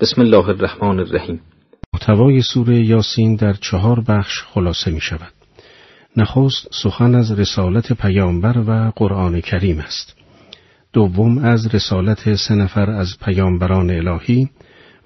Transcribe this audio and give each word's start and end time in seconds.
بسم 0.00 0.20
الله 0.20 0.48
الرحمن 0.48 0.98
الرحیم 1.00 1.40
محتوای 1.94 2.42
سوره 2.42 2.80
یاسین 2.80 3.36
در 3.36 3.52
چهار 3.52 4.00
بخش 4.00 4.42
خلاصه 4.42 4.90
می 4.90 5.00
شود. 5.00 5.32
نخست 6.16 6.68
سخن 6.82 7.14
از 7.14 7.38
رسالت 7.38 7.92
پیامبر 7.92 8.58
و 8.58 8.92
قرآن 8.96 9.40
کریم 9.40 9.78
است. 9.78 10.16
دوم 10.92 11.38
از 11.38 11.74
رسالت 11.74 12.34
سه 12.34 12.54
نفر 12.54 12.90
از 12.90 13.18
پیامبران 13.24 13.90
الهی 13.90 14.48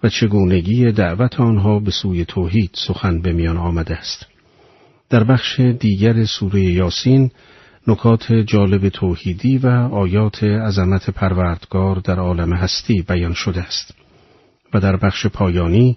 و 0.03 0.09
چگونگی 0.09 0.93
دعوت 0.93 1.41
آنها 1.41 1.79
به 1.79 1.91
سوی 1.91 2.25
توحید 2.25 2.71
سخن 2.75 3.23
به 3.23 3.33
میان 3.33 3.57
آمده 3.57 3.95
است. 3.97 4.27
در 5.11 5.25
بخش 5.25 5.61
دیگر 5.61 6.25
سوره 6.25 6.61
یاسین 6.61 7.31
نکات 7.87 8.33
جالب 8.33 8.89
توحیدی 8.89 9.59
و 9.59 9.69
آیات 9.93 10.45
عظمت 10.45 11.11
پروردگار 11.11 11.97
در 11.97 12.19
عالم 12.19 12.53
هستی 12.53 13.05
بیان 13.09 13.33
شده 13.33 13.63
است. 13.63 14.04
و 14.75 14.81
در 14.81 14.97
بخش 14.97 15.27
پایانی 15.27 15.97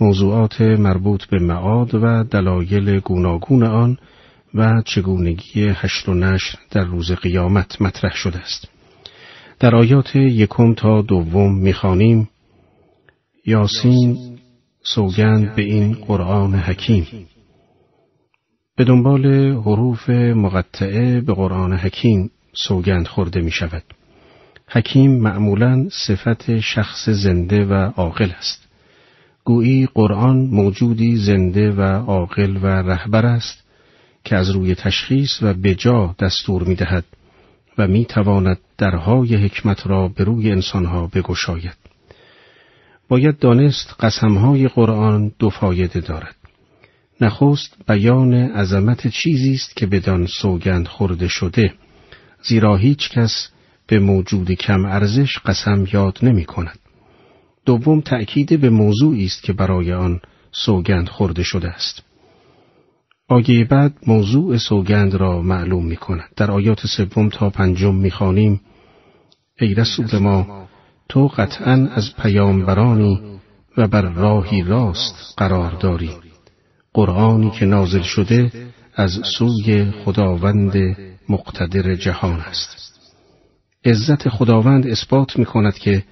موضوعات 0.00 0.60
مربوط 0.60 1.24
به 1.24 1.38
معاد 1.38 1.94
و 1.94 2.24
دلایل 2.24 3.00
گوناگون 3.00 3.62
آن 3.62 3.98
و 4.54 4.82
چگونگی 4.84 5.68
حشر 5.68 6.10
و 6.10 6.14
نشر 6.14 6.58
در 6.70 6.84
روز 6.84 7.12
قیامت 7.12 7.82
مطرح 7.82 8.14
شده 8.14 8.38
است. 8.38 8.68
در 9.60 9.76
آیات 9.76 10.16
یکم 10.16 10.74
تا 10.74 11.02
دوم 11.02 11.58
می‌خوانیم 11.58 12.28
یاسین 13.46 14.38
سوگند 14.82 15.54
به 15.54 15.62
این 15.62 15.94
قرآن 15.94 16.54
حکیم 16.54 17.06
به 18.76 18.84
دنبال 18.84 19.26
حروف 19.52 20.10
مقطعه 20.10 21.20
به 21.20 21.34
قرآن 21.34 21.72
حکیم 21.72 22.30
سوگند 22.52 23.06
خورده 23.06 23.40
می 23.40 23.50
شود. 23.50 23.82
حکیم 24.70 25.20
معمولا 25.20 25.88
صفت 25.90 26.60
شخص 26.60 27.08
زنده 27.08 27.64
و 27.64 27.72
عاقل 27.72 28.30
است. 28.38 28.68
گویی 29.44 29.88
قرآن 29.94 30.36
موجودی 30.36 31.16
زنده 31.16 31.72
و 31.72 31.82
عاقل 31.82 32.56
و 32.56 32.66
رهبر 32.66 33.26
است 33.26 33.64
که 34.24 34.36
از 34.36 34.50
روی 34.50 34.74
تشخیص 34.74 35.42
و 35.42 35.54
بجا 35.54 36.14
دستور 36.18 36.64
می 36.64 36.74
دهد 36.74 37.04
و 37.78 37.86
می 37.86 38.04
تواند 38.04 38.58
درهای 38.78 39.36
حکمت 39.36 39.86
را 39.86 40.08
به 40.08 40.24
روی 40.24 40.50
انسانها 40.50 41.06
بگشاید. 41.06 41.76
باید 43.08 43.38
دانست 43.38 43.94
قسمهای 44.00 44.68
قرآن 44.68 45.32
دو 45.38 45.50
فایده 45.50 46.00
دارد. 46.00 46.34
نخست 47.20 47.76
بیان 47.88 48.34
عظمت 48.34 49.06
چیزی 49.06 49.54
است 49.54 49.76
که 49.76 49.86
بدان 49.86 50.26
سوگند 50.26 50.88
خورده 50.88 51.28
شده 51.28 51.74
زیرا 52.42 52.76
هیچ 52.76 53.10
کس 53.10 53.48
به 53.88 53.98
موجود 53.98 54.52
کم 54.52 54.84
ارزش 54.84 55.38
قسم 55.38 55.86
یاد 55.92 56.18
نمی 56.22 56.44
کند. 56.44 56.78
دوم 57.66 58.00
تأکید 58.00 58.60
به 58.60 58.70
موضوعی 58.70 59.24
است 59.24 59.42
که 59.42 59.52
برای 59.52 59.92
آن 59.92 60.20
سوگند 60.52 61.08
خورده 61.08 61.42
شده 61.42 61.68
است. 61.68 62.02
آیه 63.28 63.64
بعد 63.64 63.92
موضوع 64.06 64.56
سوگند 64.56 65.14
را 65.14 65.42
معلوم 65.42 65.86
می 65.86 65.96
کند. 65.96 66.28
در 66.36 66.50
آیات 66.50 66.86
سوم 66.86 67.28
تا 67.28 67.50
پنجم 67.50 67.94
می 67.94 68.10
خانیم 68.10 68.60
ای 69.60 69.74
رسول 69.74 70.18
ما 70.18 70.68
تو 71.08 71.28
قطعا 71.28 71.88
از 71.94 72.16
پیامبرانی 72.16 73.20
و 73.76 73.88
بر 73.88 74.02
راهی 74.02 74.62
راست 74.62 75.34
قرار 75.36 75.70
داری. 75.70 76.10
قرآنی 76.92 77.50
که 77.50 77.66
نازل 77.66 78.02
شده 78.02 78.52
از 78.94 79.20
سوی 79.38 79.90
خداوند 80.04 80.96
مقتدر 81.28 81.94
جهان 81.94 82.40
است. 82.40 82.87
عزت 83.84 84.28
خداوند 84.28 84.86
اثبات 84.86 85.38
می 85.38 85.44
کند 85.44 85.74
که 85.74 86.04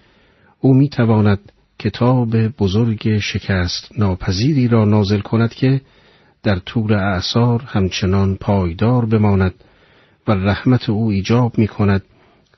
او 0.60 0.74
می 0.74 0.88
تواند 0.88 1.52
کتاب 1.78 2.36
بزرگ 2.48 3.18
شکست 3.18 3.98
ناپذیری 3.98 4.68
را 4.68 4.84
نازل 4.84 5.20
کند 5.20 5.54
که 5.54 5.80
در 6.42 6.58
طول 6.58 6.92
اعثار 6.92 7.62
همچنان 7.66 8.36
پایدار 8.36 9.06
بماند 9.06 9.54
و 10.28 10.32
رحمت 10.32 10.90
او 10.90 11.10
ایجاب 11.10 11.58
می 11.58 11.68
کند 11.68 12.02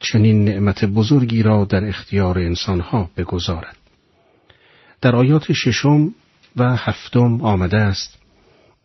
چنین 0.01 0.45
نعمت 0.45 0.85
بزرگی 0.85 1.43
را 1.43 1.65
در 1.65 1.85
اختیار 1.85 2.39
انسانها 2.39 3.11
بگذارد. 3.17 3.77
در 5.01 5.17
آیات 5.17 5.53
ششم 5.53 6.15
و 6.57 6.77
هفتم 6.77 7.41
آمده 7.43 7.77
است 7.77 8.19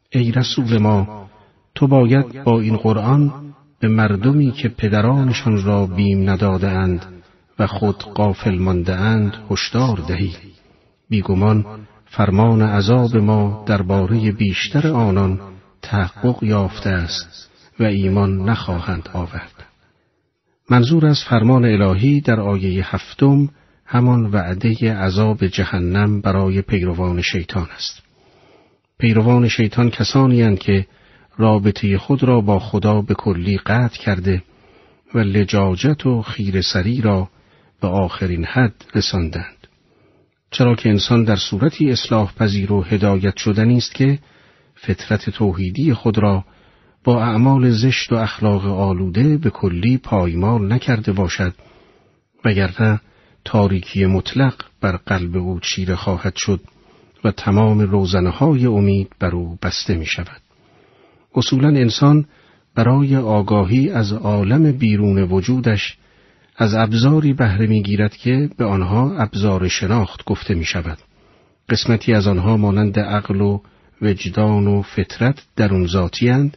ای 0.10 0.32
رسول 0.32 0.78
ما 0.78 1.30
تو 1.76 1.88
باید 1.88 2.44
با 2.44 2.60
این 2.60 2.78
قرآن 2.78 3.43
به 3.84 3.90
مردمی 3.90 4.52
که 4.52 4.70
پدرانشان 4.70 5.64
را 5.64 5.86
بیم 5.86 6.30
نداده 6.30 6.70
اند 6.70 7.06
و 7.60 7.68
خود 7.68 8.04
قافل 8.04 8.58
مانده 8.58 8.96
اند 8.96 9.34
هشدار 9.52 9.98
دهی. 10.08 10.36
بیگمان 11.10 11.66
فرمان 12.06 12.62
عذاب 12.62 13.18
ما 13.18 13.66
درباره 13.68 14.32
بیشتر 14.32 14.88
آنان 14.88 15.40
تحقق 15.82 16.44
یافته 16.44 16.90
است 16.90 17.50
و 17.80 17.84
ایمان 17.84 18.50
نخواهند 18.50 19.10
آورد. 19.14 19.66
منظور 20.70 21.06
از 21.06 21.24
فرمان 21.30 21.66
الهی 21.66 22.22
در 22.22 22.40
آیه 22.40 22.96
هفتم 22.96 23.50
همان 23.86 24.26
وعده 24.26 24.94
عذاب 24.94 25.48
جهنم 25.48 26.22
برای 26.22 26.62
پیروان 26.62 27.22
شیطان 27.22 27.68
است. 27.76 28.02
پیروان 29.00 29.48
شیطان 29.48 29.90
کسانی 29.90 30.58
که 30.58 30.86
رابطه 31.38 31.98
خود 31.98 32.24
را 32.24 32.42
با 32.42 32.60
خدا 32.60 33.02
به 33.02 33.14
کلی 33.14 33.58
قطع 33.58 33.98
کرده 33.98 34.44
و 35.14 35.20
لجاجت 35.20 36.06
و 36.06 36.22
خیرسری 36.22 37.02
را 37.02 37.30
به 37.82 37.88
آخرین 37.88 38.46
حد 38.46 38.86
رساندند. 38.96 39.68
چرا 40.52 40.76
که 40.76 40.90
انسان 40.90 41.24
در 41.24 41.36
صورتی 41.36 41.92
اصلاح 41.92 42.34
پذیر 42.34 42.72
و 42.72 42.82
هدایت 42.82 43.38
شدنی 43.38 43.78
است 43.78 43.96
که 43.96 44.20
فطرت 44.76 45.30
توحیدی 45.30 45.94
خود 45.94 46.18
را 46.18 46.46
با 47.04 47.24
اعمال 47.24 47.70
زشت 47.70 48.12
و 48.12 48.16
اخلاق 48.16 48.66
آلوده 48.66 49.38
به 49.38 49.50
کلی 49.50 49.98
پایمال 49.98 50.74
نکرده 50.74 51.12
باشد 51.12 51.54
وگرنه 52.46 53.02
تاریکی 53.46 54.06
مطلق 54.06 54.56
بر 54.82 54.98
قلب 54.98 55.38
او 55.38 55.60
چیره 55.60 55.96
خواهد 55.96 56.34
شد 56.36 56.62
و 57.24 57.32
تمام 57.32 57.80
روزنه 57.80 58.30
های 58.30 58.66
امید 58.66 59.10
بر 59.20 59.36
او 59.36 59.58
بسته 59.62 59.96
می 59.96 60.06
شود. 60.06 60.43
اصولا 61.36 61.68
انسان 61.68 62.26
برای 62.76 63.16
آگاهی 63.16 63.90
از 63.90 64.14
عالم 64.14 64.72
بیرون 64.72 65.18
وجودش 65.18 65.98
از 66.58 66.74
ابزاری 66.74 67.34
بهره 67.34 67.68
می‌گیرد 67.68 68.16
که 68.16 68.50
به 68.58 68.66
آنها 68.66 69.18
ابزار 69.18 69.68
شناخت 69.68 70.26
گفته 70.26 70.54
می 70.54 70.66
شود. 70.66 70.98
قسمتی 71.70 72.14
از 72.14 72.28
آنها 72.28 72.58
مانند 72.58 73.00
عقل 73.00 73.42
و 73.42 73.60
وجدان 74.02 74.68
و 74.68 74.82
فطرت 74.82 75.44
درون 75.56 75.88
ذاتی 75.88 76.52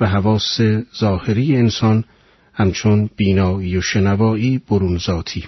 و 0.00 0.06
حواس 0.06 0.60
ظاهری 0.98 1.56
انسان 1.56 2.04
همچون 2.52 3.10
بینایی 3.16 3.76
و 3.76 3.80
شنوایی 3.80 4.62
برون 4.70 4.98
ذاتی. 4.98 5.44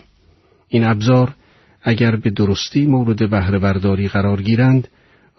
این 0.68 0.84
ابزار 0.84 1.34
اگر 1.82 2.16
به 2.16 2.30
درستی 2.30 2.86
مورد 2.86 3.30
بهره 3.30 3.58
برداری 3.58 4.08
قرار 4.08 4.42
گیرند 4.42 4.88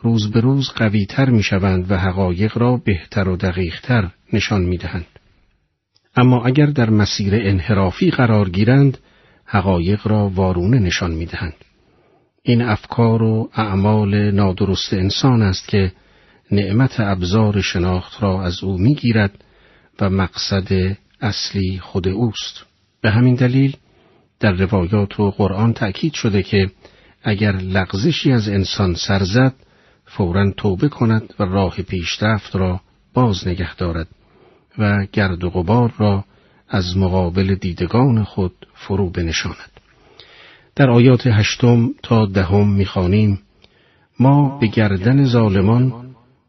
روز 0.03 0.31
به 0.31 0.40
روز 0.40 0.69
قویتر 0.69 1.30
می 1.30 1.44
شوند 1.44 1.91
و 1.91 1.97
حقایق 1.97 2.58
را 2.58 2.78
بهتر 2.78 3.30
و 3.30 3.36
دقیقتر 3.36 4.09
نشان 4.34 4.62
می 4.62 4.78
دهند. 4.78 5.06
اما 6.16 6.46
اگر 6.46 6.66
در 6.66 6.90
مسیر 6.90 7.36
انحرافی 7.36 8.12
قرار 8.12 8.50
گیرند 8.50 8.97
حقایق 9.46 10.08
را 10.08 10.30
وارونه 10.30 10.80
نشان 10.80 11.12
می 11.12 11.25
دهند. 11.25 11.53
این 12.44 12.62
افکار 12.62 13.24
و 13.24 13.50
اعمال 13.53 14.31
نادرست 14.31 14.94
انسان 14.94 15.42
است 15.42 15.68
که 15.68 15.92
نعمت 16.52 17.00
ابزار 17.00 17.62
شناخت 17.62 18.24
را 18.24 18.44
از 18.44 18.63
او 18.63 18.78
می 18.78 18.96
گیرد 18.96 19.44
و 20.02 20.09
مقصد 20.09 20.97
اصلی 21.22 21.80
خود 21.81 22.08
اوست. 22.08 22.66
به 23.02 23.12
همین 23.12 23.36
دلیل 23.36 23.75
در 24.40 24.52
روایات 24.52 25.19
و 25.19 25.31
قرآن 25.31 25.74
تأکید 25.74 26.13
شده 26.13 26.44
که 26.44 26.72
اگر 27.24 27.52
لغزشی 27.52 28.31
از 28.31 28.50
انسان 28.50 28.94
سرزد 28.94 29.54
فورا 30.18 30.51
توبه 30.51 30.89
کند 30.89 31.33
و 31.39 31.44
راه 31.44 31.81
پیشرفت 31.81 32.56
را 32.56 32.81
باز 33.13 33.48
نگه 33.48 33.75
دارد 33.75 34.07
و 34.77 35.06
گرد 35.12 35.44
و 35.44 35.50
غبار 35.50 35.94
را 35.98 36.25
از 36.69 36.98
مقابل 36.98 37.56
دیدگان 37.56 38.24
خود 38.24 38.54
فرو 38.74 39.10
بنشاند. 39.10 39.71
در 40.75 40.89
آیات 40.89 41.27
هشتم 41.27 41.94
تا 42.04 42.25
دهم 42.25 42.69
می‌خوانیم 42.74 43.42
ما 44.19 44.57
به 44.60 44.68
گردن 44.68 45.25
ظالمان 45.25 45.94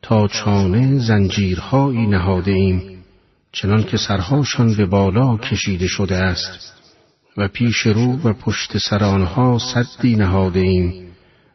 تا 0.03 0.29
چانه 0.29 0.99
زنجیرهایی 0.99 2.07
نهاده 2.07 2.51
ایم 2.51 2.83
چنان 3.53 3.85
که 3.85 3.97
سرهاشان 3.97 4.77
به 4.77 4.87
بالا 4.87 5.37
کشیده 5.37 5.87
شده 5.87 6.17
است 6.17 6.73
و 7.37 7.49
پیش 7.49 7.77
رو 7.77 8.19
و 8.25 8.33
پشت 8.33 8.79
سر 8.79 9.05
آنها 9.05 9.59
صدی 9.59 10.17
نهاده 10.17 10.61
ایم 10.61 11.04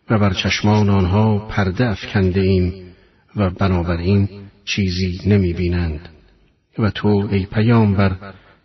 و 0.09 0.19
بر 0.19 0.33
چشمان 0.33 0.89
آنها 0.89 1.39
پرده 1.39 1.89
افکنده 1.89 2.41
ایم 2.41 2.73
و 3.35 3.49
بنابراین 3.49 4.29
چیزی 4.65 5.19
نمی 5.25 5.53
بینند. 5.53 6.09
و 6.79 6.89
تو 6.89 7.27
ای 7.31 7.45
پیامبر 7.45 8.15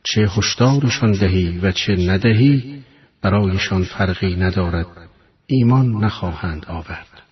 چه 0.03 0.29
هشدارشان 0.37 1.13
دهی 1.13 1.59
و 1.59 1.73
چه 1.73 1.97
ندهی 1.97 2.83
برایشان 3.23 3.85
فرقی 3.85 4.37
ندارد. 4.37 4.87
ایمان 5.47 6.05
نخواهند 6.05 6.67
آورد. 6.69 7.23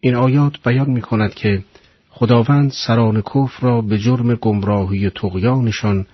این 0.00 0.14
آیات 0.14 0.52
بیان 0.64 0.90
می 0.90 1.00
کند 1.00 1.34
که 1.34 1.62
خداوند 2.10 2.70
سران 2.86 3.22
کفر 3.22 3.60
را 3.60 3.80
به 3.80 3.98
جرم 3.98 4.34
گمراهی 4.34 5.06
و 5.06 5.10
تقیانشان 5.10 6.06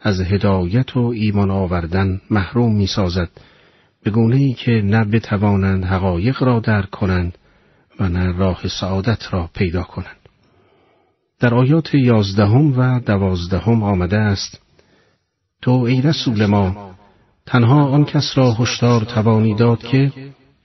از 0.00 0.20
هدایت 0.20 0.96
و 0.96 1.00
ایمان 1.00 1.50
آوردن 1.50 2.20
محروم 2.30 2.76
می 2.76 2.86
سازد 2.86 3.28
به 4.02 4.10
گونه 4.10 4.36
ای 4.36 4.52
که 4.52 4.70
نه 4.70 5.04
بتوانند 5.04 5.84
حقایق 5.84 6.42
را 6.42 6.60
درک 6.60 6.90
کنند 6.90 7.38
و 8.00 8.08
نه 8.08 8.38
راه 8.38 8.68
سعادت 8.80 9.34
را 9.34 9.50
پیدا 9.54 9.82
کنند. 9.82 10.16
در 11.40 11.54
آیات 11.54 11.94
یازدهم 11.94 12.78
و 12.78 13.00
دوازدهم 13.00 13.82
آمده 13.82 14.16
است 14.16 14.60
تو 15.62 15.70
ای 15.70 16.02
رسول 16.02 16.46
ما 16.46 16.94
تنها 17.46 17.88
آن 17.88 18.04
کس 18.04 18.32
را 18.34 18.52
هشدار 18.52 19.04
توانی 19.04 19.54
داد 19.54 19.78
که 19.78 20.12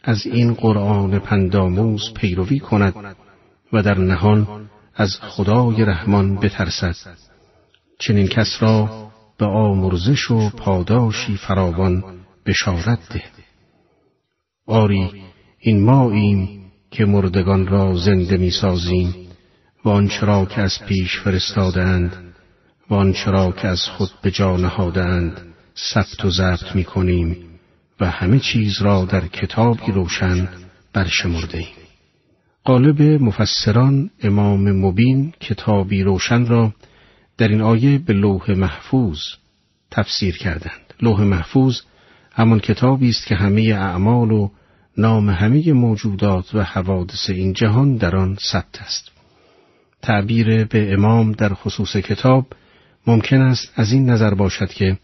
از 0.03 0.25
این 0.25 0.53
قرآن 0.53 1.19
پنداموز 1.19 2.13
پیروی 2.13 2.59
کند 2.59 3.15
و 3.73 3.81
در 3.81 3.97
نهان 3.97 4.69
از 4.95 5.17
خدای 5.21 5.85
رحمان 5.85 6.35
بترسد 6.35 6.95
چنین 7.99 8.27
کس 8.27 8.57
را 8.59 9.09
به 9.37 9.45
آمرزش 9.45 10.31
و 10.31 10.49
پاداشی 10.49 11.37
فراوان 11.37 12.03
بشارت 12.45 12.99
ده 13.13 13.23
آری 14.67 15.11
این 15.59 15.83
ماییم 15.83 16.61
که 16.91 17.05
مردگان 17.05 17.67
را 17.67 17.95
زنده 17.95 18.37
می 18.37 18.51
سازیم 18.51 19.15
و 19.85 19.89
آنچه 19.89 20.25
را 20.25 20.45
که 20.45 20.61
از 20.61 20.79
پیش 20.87 21.19
فرستادند 21.19 22.15
و 22.89 22.93
آنچه 22.93 23.31
را 23.31 23.51
که 23.51 23.67
از 23.67 23.81
خود 23.81 24.09
به 24.21 24.31
جا 24.31 24.57
نهادند 24.57 25.41
ثبت 25.93 26.25
و 26.25 26.29
ضبط 26.29 26.75
می 26.75 26.83
کنیم 26.83 27.37
و 27.99 28.09
همه 28.09 28.39
چیز 28.39 28.81
را 28.81 29.05
در 29.05 29.27
کتابی 29.27 29.91
روشن 29.91 30.49
برشمرده 30.93 31.57
ایم. 31.57 31.67
قالب 32.63 33.01
مفسران 33.01 34.09
امام 34.23 34.71
مبین 34.71 35.33
کتابی 35.39 36.03
روشن 36.03 36.45
را 36.45 36.73
در 37.37 37.47
این 37.47 37.61
آیه 37.61 37.97
به 37.97 38.13
لوح 38.13 38.51
محفوظ 38.51 39.19
تفسیر 39.91 40.37
کردند. 40.37 40.93
لوح 41.01 41.21
محفوظ 41.21 41.81
همان 42.35 42.59
کتابی 42.59 43.09
است 43.09 43.25
که 43.27 43.35
همه 43.35 43.61
اعمال 43.61 44.31
و 44.31 44.49
نام 44.97 45.29
همه 45.29 45.73
موجودات 45.73 46.55
و 46.55 46.63
حوادث 46.63 47.29
این 47.29 47.53
جهان 47.53 47.97
در 47.97 48.15
آن 48.15 48.37
ثبت 48.51 48.81
است. 48.81 49.11
تعبیر 50.01 50.65
به 50.65 50.93
امام 50.93 51.31
در 51.31 51.53
خصوص 51.53 51.95
کتاب 51.95 52.45
ممکن 53.07 53.41
است 53.41 53.71
از 53.75 53.91
این 53.91 54.09
نظر 54.09 54.33
باشد 54.33 54.69
که 54.69 54.97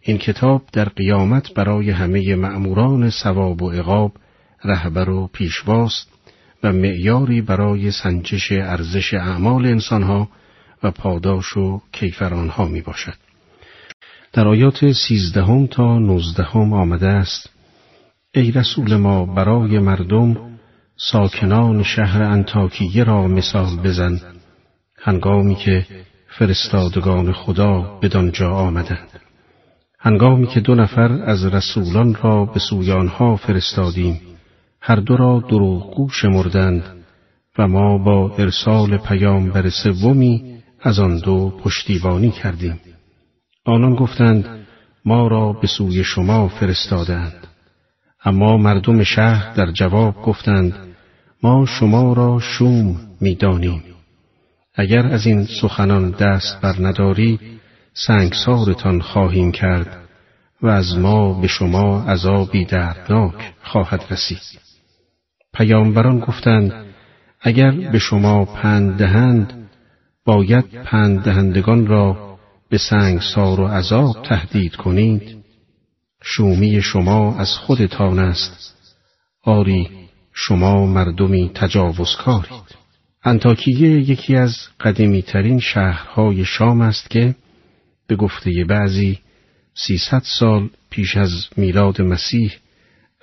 این 0.00 0.18
کتاب 0.18 0.62
در 0.72 0.88
قیامت 0.88 1.54
برای 1.54 1.90
همه 1.90 2.34
مأموران 2.34 3.10
ثواب 3.10 3.62
و 3.62 3.70
عقاب 3.70 4.12
رهبر 4.64 5.10
و 5.10 5.26
پیشواست 5.32 6.08
و 6.62 6.72
معیاری 6.72 7.40
برای 7.40 7.90
سنجش 7.90 8.52
ارزش 8.52 9.14
اعمال 9.14 9.66
انسانها 9.66 10.28
و 10.82 10.90
پاداش 10.90 11.56
و 11.56 11.80
کیفر 11.92 12.34
آنها 12.34 12.64
می 12.64 12.80
باشد. 12.80 13.14
در 14.34 14.48
آیات 14.48 14.92
سیزدهم 14.92 15.66
تا 15.66 15.98
نوزدهم 15.98 16.72
آمده 16.72 17.06
است 17.06 17.50
ای 18.34 18.50
رسول 18.50 18.96
ما 18.96 19.26
برای 19.26 19.78
مردم 19.78 20.36
ساکنان 20.96 21.82
شهر 21.82 22.22
انتاکیه 22.22 23.04
را 23.04 23.28
مثال 23.28 23.76
بزن 23.76 24.20
هنگامی 25.02 25.54
که 25.54 25.86
فرستادگان 26.38 27.32
خدا 27.32 27.98
بدانجا 28.02 28.50
آمدند. 28.50 29.20
هنگامی 29.98 30.46
که 30.46 30.60
دو 30.60 30.74
نفر 30.74 31.12
از 31.12 31.44
رسولان 31.44 32.16
را 32.22 32.44
به 32.44 32.60
سوی 32.60 32.92
آنها 32.92 33.36
فرستادیم 33.36 34.20
هر 34.80 34.96
دو 34.96 35.16
را 35.16 35.44
دروغگو 35.48 36.08
شمردند 36.08 36.82
و 37.58 37.68
ما 37.68 37.98
با 37.98 38.34
ارسال 38.38 38.96
پیامبر 38.96 39.70
سومی 39.70 40.62
از 40.80 40.98
آن 40.98 41.18
دو 41.18 41.50
پشتیبانی 41.50 42.30
کردیم. 42.30 42.80
آنان 43.64 43.94
گفتند 43.94 44.66
ما 45.04 45.28
را 45.28 45.52
به 45.52 45.66
سوی 45.66 46.04
شما 46.04 46.48
فرستادند 46.48 47.46
اما 48.24 48.56
مردم 48.56 49.02
شهر 49.02 49.54
در 49.54 49.70
جواب 49.70 50.22
گفتند 50.22 50.74
ما 51.42 51.66
شما 51.66 52.12
را 52.12 52.38
شوم 52.38 52.96
می‌دانیم. 53.20 53.82
اگر 54.74 55.06
از 55.06 55.26
این 55.26 55.44
سخنان 55.44 56.10
دست 56.10 56.60
بر 56.60 56.74
نداری 56.80 57.38
سنگسارتان 57.94 59.00
خواهیم 59.00 59.52
کرد 59.52 59.98
و 60.62 60.66
از 60.66 60.98
ما 60.98 61.40
به 61.40 61.46
شما 61.46 62.04
عذابی 62.04 62.64
دردناک 62.64 63.52
خواهد 63.62 64.04
رسید. 64.10 64.60
پیامبران 65.54 66.18
گفتند 66.18 66.72
اگر 67.40 67.70
به 67.70 67.98
شما 67.98 68.44
پند 68.44 68.96
دهند 68.96 69.68
باید 70.24 70.64
پند 70.84 71.22
دهندگان 71.22 71.86
را 71.86 72.33
به 72.74 72.78
سنگسار 72.78 73.60
و 73.60 73.66
عذاب 73.66 74.22
تهدید 74.28 74.76
کنید. 74.76 75.36
شومی 76.22 76.82
شما 76.82 77.38
از 77.38 77.50
خودتان 77.50 78.18
است. 78.18 78.74
آری 79.42 79.90
شما 80.32 80.86
مردمی 80.86 81.50
تجاوزکارید. 81.54 82.76
انتاکیه 83.24 83.90
یکی 83.90 84.36
از 84.36 84.56
قدیمی 84.80 85.22
ترین 85.22 85.60
شهرهای 85.60 86.44
شام 86.44 86.80
است 86.80 87.10
که 87.10 87.34
به 88.06 88.16
گفته 88.16 88.64
بعضی 88.68 89.18
سیصد 89.74 90.22
سال 90.38 90.70
پیش 90.90 91.16
از 91.16 91.46
میلاد 91.56 92.02
مسیح 92.02 92.52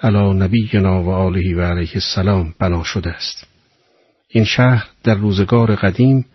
علا 0.01 0.33
نبینا 0.33 1.03
و 1.03 1.09
آله 1.09 1.56
و 1.56 1.62
علیه 1.62 1.92
السلام 1.94 2.53
بنا 2.59 2.83
شده 2.83 3.09
است. 3.09 3.48
این 4.27 4.44
شهر 4.44 4.88
در 5.03 5.15
روزگار 5.15 5.75
قدیم 5.75 6.25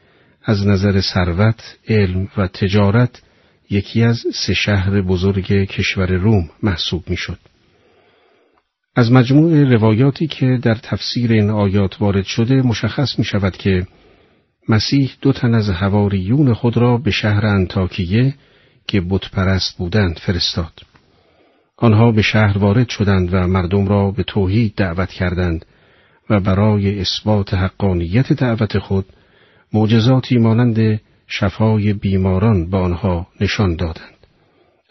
از 0.48 0.66
نظر 0.66 1.00
ثروت، 1.00 1.76
علم 1.88 2.28
و 2.36 2.46
تجارت 2.46 3.22
یکی 3.70 4.02
از 4.02 4.24
سه 4.34 4.54
شهر 4.54 5.00
بزرگ 5.00 5.46
کشور 5.46 6.12
روم 6.12 6.50
محسوب 6.62 7.10
می‌شد. 7.10 7.38
از 8.96 9.12
مجموع 9.12 9.64
روایاتی 9.64 10.26
که 10.26 10.58
در 10.62 10.74
تفسیر 10.74 11.32
این 11.32 11.50
آیات 11.50 12.00
وارد 12.00 12.24
شده 12.24 12.54
مشخص 12.54 13.18
می 13.18 13.24
شود 13.24 13.56
که 13.56 13.86
مسیح 14.68 15.10
دو 15.20 15.32
تن 15.32 15.54
از 15.54 15.70
هواریون 15.70 16.54
خود 16.54 16.76
را 16.76 16.96
به 16.96 17.10
شهر 17.10 17.46
انتاکیه 17.46 18.34
که 18.86 19.00
بتپرست 19.00 19.76
بودند 19.76 20.18
فرستاد. 20.18 20.72
آنها 21.76 22.12
به 22.12 22.22
شهر 22.22 22.58
وارد 22.58 22.88
شدند 22.88 23.34
و 23.34 23.46
مردم 23.46 23.88
را 23.88 24.10
به 24.10 24.22
توحید 24.22 24.74
دعوت 24.74 25.10
کردند 25.10 25.64
و 26.30 26.40
برای 26.40 27.00
اثبات 27.00 27.54
حقانیت 27.54 28.32
دعوت 28.32 28.78
خود 28.78 29.06
معجزاتی 29.72 30.38
مانند 30.38 31.00
شفای 31.26 31.92
بیماران 31.92 32.70
به 32.70 32.76
آنها 32.76 33.26
نشان 33.40 33.76
دادند. 33.76 34.16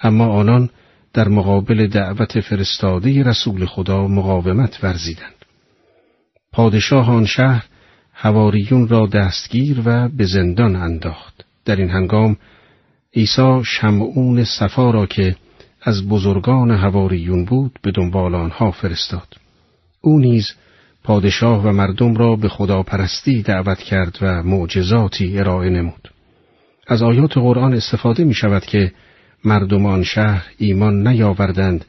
اما 0.01 0.27
آنان 0.27 0.69
در 1.13 1.27
مقابل 1.27 1.87
دعوت 1.87 2.39
فرستاده 2.39 3.23
رسول 3.23 3.65
خدا 3.65 4.07
مقاومت 4.07 4.79
ورزیدند. 4.83 5.35
پادشاه 6.51 7.11
آن 7.11 7.25
شهر 7.25 7.65
هواریون 8.13 8.87
را 8.87 9.07
دستگیر 9.07 9.81
و 9.85 10.09
به 10.09 10.25
زندان 10.25 10.75
انداخت. 10.75 11.45
در 11.65 11.75
این 11.75 11.89
هنگام 11.89 12.37
عیسی 13.15 13.61
شمعون 13.65 14.43
صفا 14.43 14.91
را 14.91 15.05
که 15.05 15.35
از 15.81 16.07
بزرگان 16.07 16.71
هواریون 16.71 17.45
بود 17.45 17.79
به 17.81 17.91
دنبال 17.91 18.35
آنها 18.35 18.71
فرستاد. 18.71 19.27
او 20.01 20.19
نیز 20.19 20.53
پادشاه 21.05 21.63
و 21.63 21.71
مردم 21.71 22.15
را 22.15 22.35
به 22.35 22.49
خداپرستی 22.49 23.41
دعوت 23.41 23.79
کرد 23.79 24.17
و 24.21 24.43
معجزاتی 24.43 25.39
ارائه 25.39 25.69
نمود. 25.69 26.11
از 26.87 27.03
آیات 27.03 27.37
قرآن 27.37 27.73
استفاده 27.73 28.23
می 28.23 28.33
شود 28.33 28.65
که 28.65 28.91
مردمان 29.43 30.03
شهر 30.03 30.45
ایمان 30.57 31.07
نیاوردند 31.07 31.85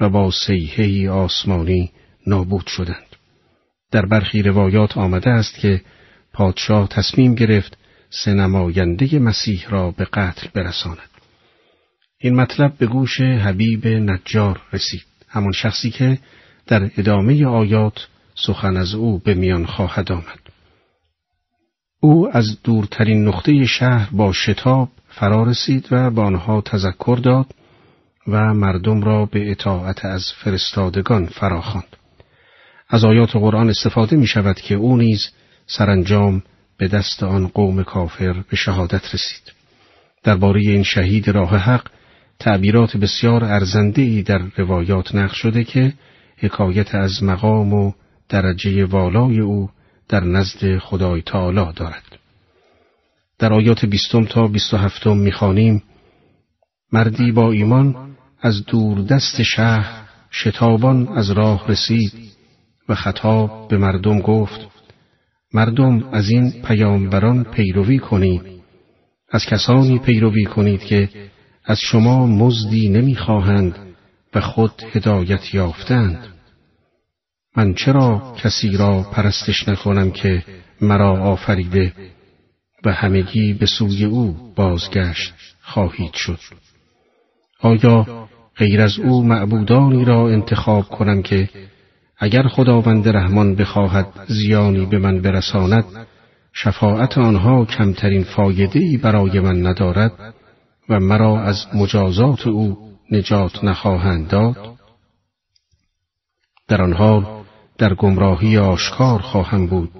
و 0.00 0.08
با 0.08 0.30
سیهی 0.30 1.08
آسمانی 1.08 1.90
نابود 2.26 2.66
شدند. 2.66 3.16
در 3.90 4.06
برخی 4.06 4.42
روایات 4.42 4.98
آمده 4.98 5.30
است 5.30 5.58
که 5.58 5.80
پادشاه 6.32 6.88
تصمیم 6.88 7.34
گرفت 7.34 7.78
سه 8.10 8.34
نماینده 8.34 9.18
مسیح 9.18 9.68
را 9.68 9.90
به 9.90 10.04
قتل 10.04 10.48
برساند. 10.54 11.10
این 12.18 12.36
مطلب 12.36 12.72
به 12.78 12.86
گوش 12.86 13.20
حبیب 13.20 13.86
نجار 13.86 14.60
رسید. 14.72 15.04
همان 15.28 15.52
شخصی 15.52 15.90
که 15.90 16.18
در 16.66 16.90
ادامه 16.98 17.46
آیات 17.46 18.06
سخن 18.34 18.76
از 18.76 18.94
او 18.94 19.18
به 19.18 19.34
میان 19.34 19.66
خواهد 19.66 20.12
آمد. 20.12 20.40
او 22.00 22.36
از 22.36 22.62
دورترین 22.62 23.28
نقطه 23.28 23.66
شهر 23.66 24.08
با 24.12 24.32
شتاب 24.32 24.88
فرا 25.08 25.42
رسید 25.42 25.88
و 25.90 26.10
به 26.10 26.20
آنها 26.20 26.60
تذکر 26.60 27.18
داد 27.22 27.46
و 28.26 28.54
مردم 28.54 29.02
را 29.02 29.26
به 29.26 29.50
اطاعت 29.50 30.04
از 30.04 30.32
فرستادگان 30.36 31.26
فراخواند. 31.26 31.96
از 32.88 33.04
آیات 33.04 33.36
قرآن 33.36 33.70
استفاده 33.70 34.16
می 34.16 34.26
شود 34.26 34.60
که 34.60 34.74
او 34.74 34.96
نیز 34.96 35.30
سرانجام 35.66 36.42
به 36.76 36.88
دست 36.88 37.22
آن 37.22 37.46
قوم 37.48 37.82
کافر 37.82 38.32
به 38.32 38.56
شهادت 38.56 39.14
رسید. 39.14 39.52
درباره 40.22 40.60
این 40.60 40.82
شهید 40.82 41.28
راه 41.28 41.56
حق 41.56 41.88
تعبیرات 42.38 42.96
بسیار 42.96 43.44
ارزنده 43.44 44.02
ای 44.02 44.22
در 44.22 44.42
روایات 44.56 45.14
نقل 45.14 45.34
شده 45.34 45.64
که 45.64 45.92
حکایت 46.36 46.94
از 46.94 47.22
مقام 47.22 47.74
و 47.74 47.92
درجه 48.28 48.84
والای 48.84 49.40
او 49.40 49.70
در 50.08 50.24
نزد 50.24 50.78
خدای 50.78 51.22
تعالی 51.22 51.72
دارد. 51.76 52.18
در 53.38 53.52
آیات 53.52 53.84
بیستم 53.84 54.24
تا 54.24 54.46
بیست 54.46 54.74
و 54.74 54.76
هفتم 54.76 55.16
می‌خوانیم 55.16 55.82
مردی 56.92 57.32
با 57.32 57.52
ایمان 57.52 58.16
از 58.40 58.64
دور 58.66 59.00
دست 59.02 59.42
شهر 59.42 60.04
شتابان 60.30 61.08
از 61.08 61.30
راه 61.30 61.68
رسید 61.68 62.12
و 62.88 62.94
خطاب 62.94 63.68
به 63.68 63.78
مردم 63.78 64.20
گفت 64.20 64.60
مردم 65.54 66.08
از 66.12 66.30
این 66.30 66.50
پیامبران 66.50 67.44
پیروی 67.44 67.98
کنید 67.98 68.42
از 69.30 69.46
کسانی 69.46 69.98
پیروی 69.98 70.44
کنید 70.44 70.80
که 70.80 71.08
از 71.64 71.78
شما 71.80 72.26
مزدی 72.26 72.88
نمی‌خواهند 72.88 73.78
و 74.34 74.40
خود 74.40 74.82
هدایت 74.92 75.54
یافتند 75.54 76.33
من 77.56 77.74
چرا 77.74 78.34
کسی 78.36 78.76
را 78.76 79.02
پرستش 79.12 79.68
نکنم 79.68 80.10
که 80.10 80.42
مرا 80.80 81.22
آفریده 81.22 81.92
و 82.84 82.92
همگی 82.92 83.52
به 83.52 83.66
سوی 83.66 84.04
او 84.04 84.36
بازگشت 84.56 85.34
خواهید 85.62 86.12
شد؟ 86.12 86.38
آیا 87.60 88.28
غیر 88.56 88.80
از 88.80 88.98
او 88.98 89.22
معبودانی 89.22 90.04
را 90.04 90.28
انتخاب 90.28 90.84
کنم 90.88 91.22
که 91.22 91.48
اگر 92.18 92.42
خداوند 92.42 93.08
رحمان 93.08 93.54
بخواهد 93.54 94.06
زیانی 94.28 94.86
به 94.86 94.98
من 94.98 95.22
برساند 95.22 95.84
شفاعت 96.52 97.18
آنها 97.18 97.64
کمترین 97.64 98.24
فایده 98.24 98.98
برای 99.02 99.40
من 99.40 99.66
ندارد 99.66 100.34
و 100.88 101.00
مرا 101.00 101.42
از 101.42 101.66
مجازات 101.74 102.46
او 102.46 102.78
نجات 103.10 103.64
نخواهند 103.64 104.28
داد؟ 104.28 104.56
در 106.68 106.82
آن 106.82 106.92
حال 106.92 107.33
در 107.78 107.94
گمراهی 107.94 108.58
آشکار 108.58 109.18
خواهم 109.18 109.66
بود. 109.66 109.90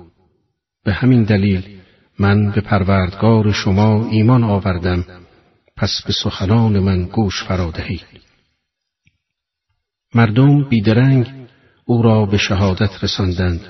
به 0.84 0.92
همین 0.92 1.24
دلیل 1.24 1.80
من 2.18 2.50
به 2.50 2.60
پروردگار 2.60 3.52
شما 3.52 4.08
ایمان 4.10 4.44
آوردم. 4.44 5.04
پس 5.76 6.02
به 6.06 6.12
سخنان 6.12 6.78
من 6.78 7.02
گوش 7.02 7.44
فرادهید 7.44 8.04
مردم 10.14 10.68
بیدرنگ 10.68 11.32
او 11.84 12.02
را 12.02 12.26
به 12.26 12.36
شهادت 12.36 13.04
رساندند 13.04 13.60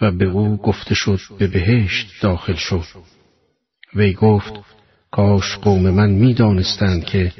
و 0.00 0.10
به 0.10 0.24
او 0.24 0.56
گفته 0.56 0.94
شد 0.94 1.18
به 1.38 1.46
بهشت 1.46 2.22
داخل 2.22 2.54
شد 2.54 2.84
وی 3.94 4.12
گفت 4.12 4.52
کاش 5.10 5.58
قوم 5.58 5.90
من 5.90 6.10
می‌دانستند 6.10 7.04
که 7.04 7.32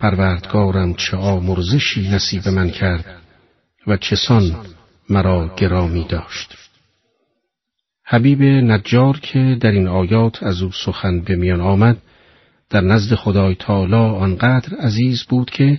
پروردگارم 0.00 0.94
چه 0.94 1.16
آمرزشی 1.16 2.08
نصیب 2.08 2.48
من 2.48 2.70
کرد 2.70 3.22
و 3.86 3.96
چسان 3.96 4.66
مرا 5.10 5.54
گرامی 5.56 6.04
داشت 6.08 6.54
حبیب 8.04 8.42
نجار 8.42 9.18
که 9.18 9.56
در 9.60 9.70
این 9.70 9.88
آیات 9.88 10.42
از 10.42 10.62
او 10.62 10.70
سخن 10.84 11.20
به 11.20 11.36
میان 11.36 11.60
آمد 11.60 11.98
در 12.70 12.80
نزد 12.80 13.14
خدای 13.14 13.54
تعالی 13.54 13.94
آنقدر 13.94 14.76
عزیز 14.76 15.22
بود 15.22 15.50
که 15.50 15.78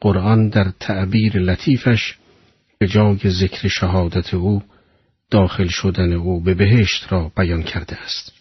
قرآن 0.00 0.48
در 0.48 0.72
تعبیر 0.80 1.38
لطیفش 1.38 2.14
به 2.78 2.86
جای 2.86 3.18
ذکر 3.26 3.68
شهادت 3.68 4.34
او 4.34 4.62
داخل 5.30 5.66
شدن 5.68 6.12
او 6.12 6.40
به 6.40 6.54
بهشت 6.54 7.12
را 7.12 7.32
بیان 7.36 7.62
کرده 7.62 7.96
است. 8.02 8.32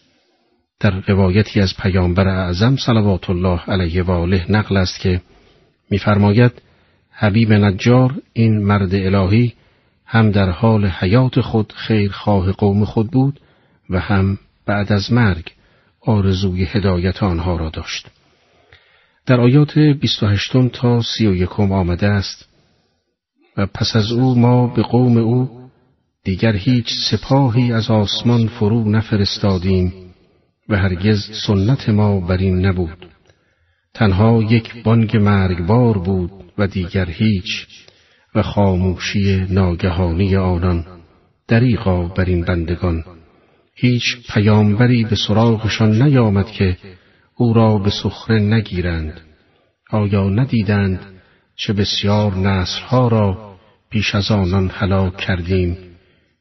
در 0.79 1.03
روایتی 1.07 1.62
از 1.62 1.77
پیامبر 1.77 2.27
اعظم 2.27 2.75
صلوات 2.75 3.29
الله 3.29 3.60
علیه 3.60 4.03
و 4.03 4.12
آله 4.12 4.46
نقل 4.51 4.77
است 4.77 5.00
که 5.00 5.22
می‌فرماید 5.89 6.51
حبیب 7.12 7.53
نجار 7.53 8.22
این 8.34 8.63
مرد 8.63 8.96
الهی 8.96 9.53
هم 10.07 10.31
در 10.31 10.49
حال 10.49 10.85
حیات 10.85 11.41
خود 11.41 11.73
خیرخواه 11.75 12.51
قوم 12.51 12.85
خود 12.85 13.11
بود 13.11 13.39
و 13.89 13.99
هم 13.99 14.39
بعد 14.65 14.91
از 14.91 15.11
مرگ 15.11 15.51
آرزوی 16.01 16.63
هدایت 16.63 17.23
آنها 17.23 17.55
را 17.55 17.69
داشت. 17.69 18.07
در 19.25 19.41
آیات 19.41 19.79
28 19.79 20.67
تا 20.67 21.01
31 21.01 21.59
آمده 21.59 22.07
است 22.07 22.49
و 23.57 23.65
پس 23.65 23.95
از 23.95 24.11
او 24.11 24.35
ما 24.35 24.67
به 24.67 24.81
قوم 24.81 25.17
او 25.17 25.69
دیگر 26.23 26.55
هیچ 26.55 26.93
سپاهی 27.11 27.73
از 27.73 27.91
آسمان 27.91 28.47
فرو 28.47 28.89
نفرستادیم 28.89 29.93
و 30.69 30.77
هرگز 30.77 31.29
سنت 31.47 31.89
ما 31.89 32.19
بر 32.19 32.37
این 32.37 32.65
نبود. 32.65 33.05
تنها 33.93 34.43
یک 34.43 34.83
بانگ 34.83 35.17
مرگبار 35.17 35.97
بود 35.97 36.31
و 36.57 36.67
دیگر 36.67 37.09
هیچ 37.09 37.67
و 38.36 38.41
خاموشی 38.41 39.46
ناگهانی 39.50 40.36
آنان 40.36 40.86
دریغا 41.48 42.07
بر 42.07 42.25
این 42.25 42.46
بندگان. 42.46 43.03
هیچ 43.75 44.03
پیامبری 44.34 45.03
به 45.03 45.15
سراغشان 45.15 46.01
نیامد 46.01 46.51
که 46.51 46.77
او 47.36 47.53
را 47.53 47.77
به 47.77 47.89
سخره 47.89 48.39
نگیرند. 48.39 49.22
آیا 49.89 50.29
ندیدند 50.29 51.00
چه 51.55 51.74
بسیار 51.74 52.36
نسلها 52.36 53.07
را 53.07 53.57
پیش 53.89 54.15
از 54.15 54.31
آنان 54.31 54.72
هلاک 54.74 55.17
کردیم 55.17 55.77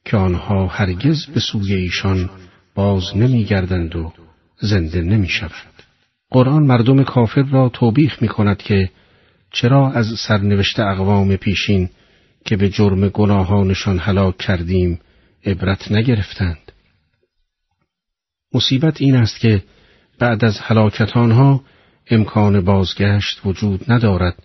که 0.05 0.17
آنها 0.17 0.67
هرگز 0.67 1.27
به 1.27 1.41
سوی 1.41 1.75
ایشان 1.75 2.31
باز 2.75 3.17
نمیگردند 3.17 3.97
و 3.97 4.13
زنده 4.61 5.01
نمی‌شوند؟ 5.01 5.83
قرآن 6.31 6.63
مردم 6.63 7.05
کافر 7.05 7.43
را 7.43 7.69
توبیخ 7.69 8.23
می 8.23 8.29
کند 8.29 8.57
که 8.57 8.91
چرا 9.61 9.91
از 9.91 10.07
سرنوشت 10.29 10.81
اقوام 10.81 11.37
پیشین 11.37 11.91
که 12.45 12.57
به 12.57 12.69
جرم 12.69 13.09
گناهانشان 13.09 13.99
هلاک 13.99 14.39
کردیم 14.39 15.01
عبرت 15.45 15.93
نگرفتند؟ 15.93 16.73
مصیبت 18.55 19.01
این 19.01 19.17
است 19.17 19.41
که 19.41 19.63
بعد 20.19 20.45
از 20.45 20.59
هلاکت 20.61 21.17
آنها 21.17 21.65
امکان 22.11 22.61
بازگشت 22.61 23.41
وجود 23.45 23.93
ندارد 23.93 24.43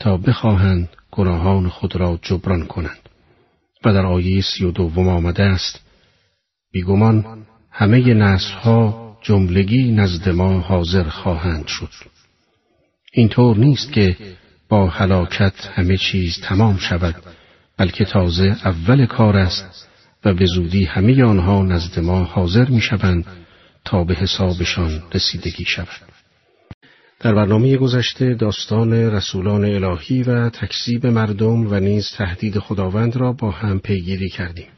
تا 0.00 0.16
بخواهند 0.16 0.88
گناهان 1.10 1.68
خود 1.68 1.96
را 1.96 2.18
جبران 2.22 2.66
کنند. 2.66 3.08
و 3.84 3.92
در 3.92 4.06
آیه 4.06 4.42
سی 4.42 4.64
و 4.64 4.70
دوم 4.70 5.08
آمده 5.08 5.42
است 5.42 5.80
بیگمان 6.72 7.46
همه 7.70 8.14
نسلها 8.14 9.16
جملگی 9.22 9.92
نزد 9.92 10.28
ما 10.28 10.60
حاضر 10.60 11.08
خواهند 11.08 11.66
شد. 11.66 11.90
اینطور 13.12 13.56
نیست 13.56 13.92
که 13.92 14.16
با 14.72 14.88
هلاکت 14.88 15.66
همه 15.74 15.96
چیز 15.96 16.40
تمام 16.42 16.76
شود 16.76 17.14
بلکه 17.76 18.04
تازه 18.04 18.56
اول 18.64 19.06
کار 19.06 19.36
است 19.36 19.88
و 20.24 20.34
به 20.34 20.46
زودی 20.46 20.84
همه 20.84 21.24
آنها 21.24 21.62
نزد 21.62 22.00
ما 22.00 22.24
حاضر 22.24 22.68
می 22.68 22.80
شوند 22.80 23.26
تا 23.84 24.04
به 24.04 24.14
حسابشان 24.14 25.02
رسیدگی 25.14 25.64
شود. 25.64 26.08
در 27.20 27.34
برنامه 27.34 27.76
گذشته 27.76 28.34
داستان 28.34 28.92
رسولان 28.92 29.64
الهی 29.64 30.22
و 30.22 30.50
تکذیب 30.50 31.06
مردم 31.06 31.66
و 31.66 31.80
نیز 31.80 32.10
تهدید 32.16 32.58
خداوند 32.58 33.16
را 33.16 33.32
با 33.32 33.50
هم 33.50 33.78
پیگیری 33.78 34.28
کردیم. 34.28 34.68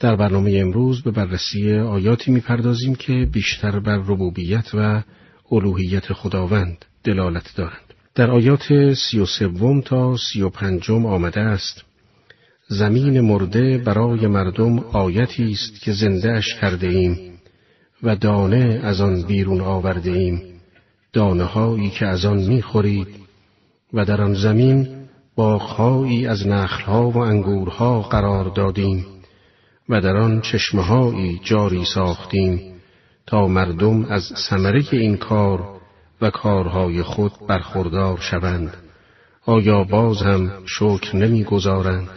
در 0.00 0.16
برنامه 0.16 0.52
امروز 0.58 1.02
به 1.02 1.10
بررسی 1.10 1.74
آیاتی 1.74 2.30
می‌پردازیم 2.30 2.94
که 2.94 3.28
بیشتر 3.32 3.80
بر 3.80 3.96
ربوبیت 3.96 4.70
و 4.74 5.02
الوهیت 5.52 6.12
خداوند 6.12 6.84
دلالت 7.04 7.52
دارند. 7.56 7.91
در 8.14 8.30
آیات 8.30 8.94
سی 8.94 9.18
و 9.18 9.26
سوم 9.26 9.80
تا 9.80 10.16
سی 10.16 10.42
و 10.42 10.48
پنجم 10.48 11.06
آمده 11.06 11.40
است. 11.40 11.84
زمین 12.68 13.20
مرده 13.20 13.78
برای 13.78 14.26
مردم 14.26 14.78
آیتی 14.78 15.52
است 15.52 15.80
که 15.80 15.92
زندهش 15.92 16.54
کرده 16.54 16.86
ایم 16.88 17.32
و 18.02 18.16
دانه 18.16 18.80
از 18.82 19.00
آن 19.00 19.22
بیرون 19.22 19.60
آورده 19.60 20.10
ایم 20.10 20.42
دانه 21.12 21.44
هایی 21.44 21.90
که 21.90 22.06
از 22.06 22.24
آن 22.24 22.38
می‌خورید 22.38 23.08
و 23.92 24.04
در 24.04 24.22
آن 24.22 24.34
زمین 24.34 24.88
باغهایی 25.36 26.26
از 26.26 26.46
نخلها 26.46 27.10
و 27.10 27.16
انگورها 27.16 28.02
قرار 28.02 28.44
دادیم 28.44 29.06
و 29.88 30.00
در 30.00 30.16
آن 30.16 30.40
چشمهایی 30.40 31.40
جاری 31.44 31.84
ساختیم 31.84 32.60
تا 33.26 33.48
مردم 33.48 34.04
از 34.04 34.22
ثمره 34.48 34.84
این 34.92 35.16
کار 35.16 35.81
و 36.22 36.30
کارهای 36.30 37.02
خود 37.02 37.32
برخوردار 37.48 38.18
شوند. 38.18 38.76
آیا 39.46 39.84
باز 39.84 40.22
هم 40.22 40.50
شکر 40.66 41.16
نمی‌گذارند؟ 41.16 42.08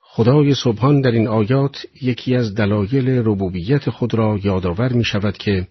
خدای 0.00 0.54
سبحان 0.54 1.00
در 1.00 1.10
این 1.10 1.28
آیات 1.28 1.86
یکی 2.02 2.36
از 2.36 2.54
دلایل 2.54 3.08
ربوبیت 3.08 3.90
خود 3.90 4.14
را 4.14 4.38
یادآور 4.42 4.92
می 4.92 5.04
شود 5.04 5.38
که 5.38 5.68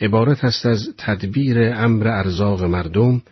عبارت 0.00 0.44
است 0.44 0.66
از 0.66 0.88
تدبیر 0.98 1.72
امر 1.74 2.08
ارزاق 2.08 2.64
مردم 2.64 3.22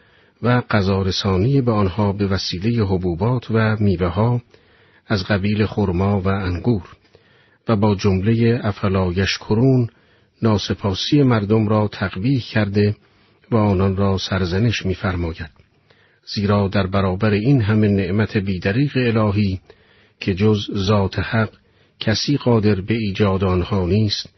و 0.42 0.62
قضارسانی 0.70 1.60
به 1.60 1.72
آنها 1.72 2.12
به 2.12 2.26
وسیله 2.26 2.84
حبوبات 2.84 3.50
و 3.50 3.76
میوه 3.80 4.06
ها 4.06 4.40
از 5.06 5.24
قبیل 5.24 5.66
خرما 5.66 6.20
و 6.20 6.28
انگور 6.28 6.82
و 7.68 7.76
با 7.76 7.94
جمله 7.94 8.60
افلا 8.62 9.12
یشکرون 9.12 9.88
ناسپاسی 10.42 11.22
مردم 11.22 11.68
را 11.68 11.88
تقبیح 11.88 12.40
کرده 12.40 12.96
و 13.50 13.56
آنان 13.56 13.96
را 13.96 14.18
سرزنش 14.18 14.86
می‌فرماید 14.86 15.50
زیرا 16.34 16.68
در 16.68 16.86
برابر 16.86 17.30
این 17.30 17.62
همه 17.62 17.88
نعمت 17.88 18.36
بیدریق 18.36 18.92
الهی 18.96 19.60
که 20.20 20.34
جز 20.34 20.58
ذات 20.74 21.18
حق 21.18 21.50
کسی 22.00 22.36
قادر 22.36 22.80
به 22.80 22.94
ایجاد 22.94 23.44
آنها 23.44 23.86
نیست 23.86 24.28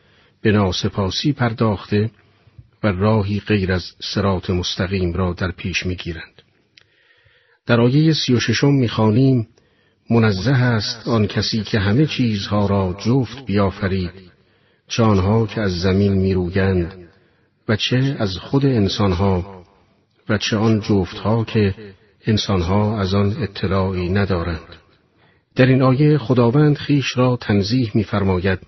به 0.43 0.53
ناسپاسی 0.53 1.33
پرداخته 1.33 2.11
و 2.83 2.87
راهی 2.87 3.41
غیر 3.41 3.73
از 3.73 3.85
سرات 4.15 4.51
مستقیم 4.51 5.13
را 5.13 5.33
در 5.33 5.51
پیش 5.51 5.87
می‌گیرند. 5.87 6.43
در 7.67 7.81
آیه 7.81 8.13
سی 8.13 8.35
و 8.35 8.41
ششم 8.41 8.73
می‌خوانیم 8.75 9.49
منزه 10.11 10.53
است 10.53 11.09
آن 11.09 11.27
کسی 11.27 11.63
که 11.63 11.79
همه 11.79 12.07
چیزها 12.07 12.67
را 12.67 12.97
جفت 13.05 13.47
بیافرید 13.47 14.32
چه 14.97 15.47
که 15.55 15.61
از 15.61 15.81
زمین 15.81 16.13
میرویند 16.13 16.95
و 17.69 17.77
چه 17.77 18.17
از 18.19 18.37
خود 18.37 18.67
انسانها 18.67 19.65
و 20.29 20.39
چه 20.39 20.57
آن 20.57 20.81
جفتها 20.81 21.45
که 21.45 21.75
انسانها 22.27 23.01
از 23.01 23.15
آن 23.15 23.37
اطلاعی 23.41 24.09
ندارند. 24.09 24.77
در 25.57 25.67
این 25.67 25.83
آیه 25.83 26.19
خداوند 26.19 26.77
خیش 26.77 27.19
را 27.19 27.39
تنزیح 27.41 27.91
می‌فرماید 27.95 28.59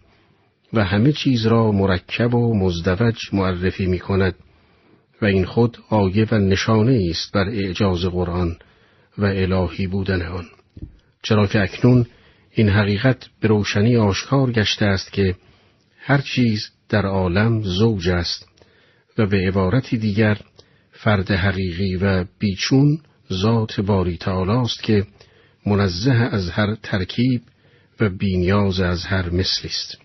و 0.72 0.84
همه 0.84 1.12
چیز 1.12 1.46
را 1.46 1.72
مرکب 1.72 2.34
و 2.34 2.54
مزدوج 2.54 3.18
معرفی 3.32 3.86
می 3.86 3.98
کند 3.98 4.34
و 5.22 5.24
این 5.24 5.44
خود 5.44 5.78
آیه 5.88 6.26
و 6.32 6.38
نشانه 6.38 7.06
است 7.10 7.32
بر 7.32 7.48
اعجاز 7.48 8.04
قرآن 8.04 8.56
و 9.18 9.24
الهی 9.24 9.86
بودن 9.86 10.22
آن. 10.22 10.44
چرا 11.22 11.46
که 11.46 11.62
اکنون 11.62 12.06
این 12.50 12.68
حقیقت 12.68 13.26
به 13.40 13.48
روشنی 13.48 13.96
آشکار 13.96 14.52
گشته 14.52 14.84
است 14.84 15.12
که 15.12 15.34
هر 16.06 16.20
چیز 16.20 16.70
در 16.88 17.06
عالم 17.06 17.62
زوج 17.62 18.08
است 18.08 18.48
و 19.18 19.26
به 19.26 19.36
عبارتی 19.48 19.98
دیگر 19.98 20.38
فرد 20.92 21.30
حقیقی 21.30 21.96
و 21.96 22.24
بیچون 22.38 22.98
ذات 23.32 23.80
باری 23.80 24.16
تعالی 24.16 24.50
است 24.50 24.82
که 24.82 25.06
منزه 25.66 26.12
از 26.12 26.50
هر 26.50 26.74
ترکیب 26.74 27.42
و 28.00 28.08
بینیاز 28.08 28.80
از 28.80 29.04
هر 29.04 29.30
مثلی 29.30 29.70
است. 29.70 29.98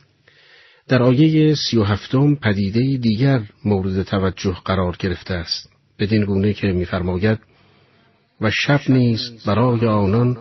در 0.88 1.04
آیه 1.04 1.56
سی 1.56 1.78
و 1.78 1.84
هفتم 1.84 2.36
پدیده 2.36 2.98
دیگر 2.98 3.42
مورد 3.66 4.04
توجه 4.04 4.58
قرار 4.66 4.96
گرفته 5.00 5.34
است. 5.34 5.70
بدین 6.00 6.26
گونه 6.26 6.54
که 6.54 6.68
می‌فرماید 6.68 7.40
و 8.42 8.52
شب 8.52 8.82
نیز 8.90 9.32
برای 9.46 9.88
آنان 9.88 10.38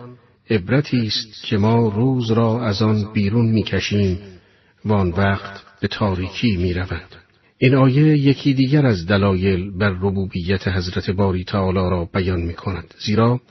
عبرتی 0.49 1.07
است 1.07 1.43
که 1.43 1.57
ما 1.57 1.87
روز 1.87 2.31
را 2.31 2.65
از 2.65 2.81
آن 2.81 3.13
بیرون 3.13 3.45
می‌کشیم 3.45 4.38
و 4.85 4.93
وقت 4.93 5.63
به 5.81 5.87
تاریکی 5.87 6.57
می‌روند. 6.57 7.15
این 7.57 7.75
آیه 7.75 8.17
یکی 8.17 8.53
دیگر 8.53 8.85
از 8.85 9.07
دلایل 9.07 9.71
بر 9.71 9.89
ربوبیت 9.89 10.67
حضرت 10.67 11.09
باری 11.09 11.43
تعالی 11.43 11.89
را 11.89 12.05
بیان 12.13 12.41
می 12.41 12.53
کند. 12.53 12.93
زیرا 13.05 13.41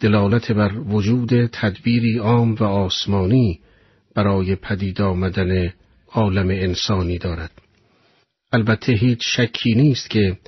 دلالت 0.00 0.52
بر 0.52 0.78
وجود 0.78 1.46
تدبیری 1.46 2.18
عام 2.18 2.54
و 2.54 2.64
آسمانی 2.64 3.60
برای 4.14 4.56
پدید 4.56 5.02
آمدن 5.02 5.72
عالم 6.12 6.48
انسانی 6.48 7.18
دارد. 7.18 7.50
البته 8.52 8.92
هیچ 8.92 9.18
شکی 9.22 9.74
نیست 9.74 10.10
که 10.10 10.38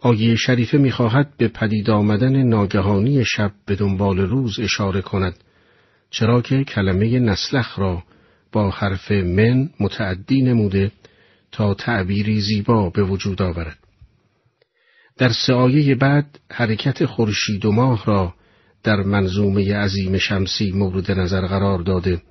آیه 0.00 0.36
شریفه 0.36 0.78
می‌خواهد 0.78 1.36
به 1.36 1.48
پدید 1.48 1.90
آمدن 1.90 2.42
ناگهانی 2.42 3.24
شب 3.24 3.52
به 3.66 3.76
دنبال 3.76 4.18
روز 4.18 4.60
اشاره 4.60 5.00
کند 5.00 5.34
چرا 6.10 6.42
که 6.42 6.64
کلمه 6.64 7.18
نسلخ 7.18 7.78
را 7.78 8.02
با 8.52 8.70
حرف 8.70 9.12
من 9.12 9.70
متعدی 9.80 10.42
نموده 10.42 10.92
تا 11.52 11.74
تعبیری 11.74 12.40
زیبا 12.40 12.90
به 12.90 13.02
وجود 13.02 13.42
آورد. 13.42 13.78
در 15.16 15.32
سایه 15.32 15.94
بعد 15.94 16.38
حرکت 16.50 17.06
خورشید 17.06 17.64
و 17.64 17.72
ماه 17.72 18.04
را 18.06 18.34
در 18.82 18.96
منظومه 18.96 19.76
عظیم 19.76 20.18
شمسی 20.18 20.72
مورد 20.72 21.10
نظر 21.10 21.46
قرار 21.46 21.78
داده 21.78 22.22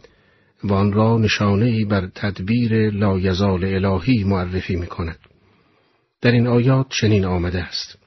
و 0.63 0.73
آن 0.73 0.93
را 0.93 1.17
نشانه 1.17 1.85
بر 1.85 2.07
تدبیر 2.15 2.89
لایزال 2.89 3.65
الهی 3.65 4.23
معرفی 4.23 4.75
می 4.75 4.87
کند. 4.87 5.19
در 6.21 6.31
این 6.31 6.47
آیات 6.47 6.85
چنین 6.89 7.25
آمده 7.25 7.63
است. 7.63 7.97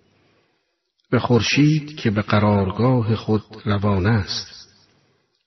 به 1.11 1.18
خورشید 1.18 1.96
که 1.96 2.11
به 2.11 2.22
قرارگاه 2.22 3.14
خود 3.14 3.42
روانه 3.64 4.11
است. 4.11 4.68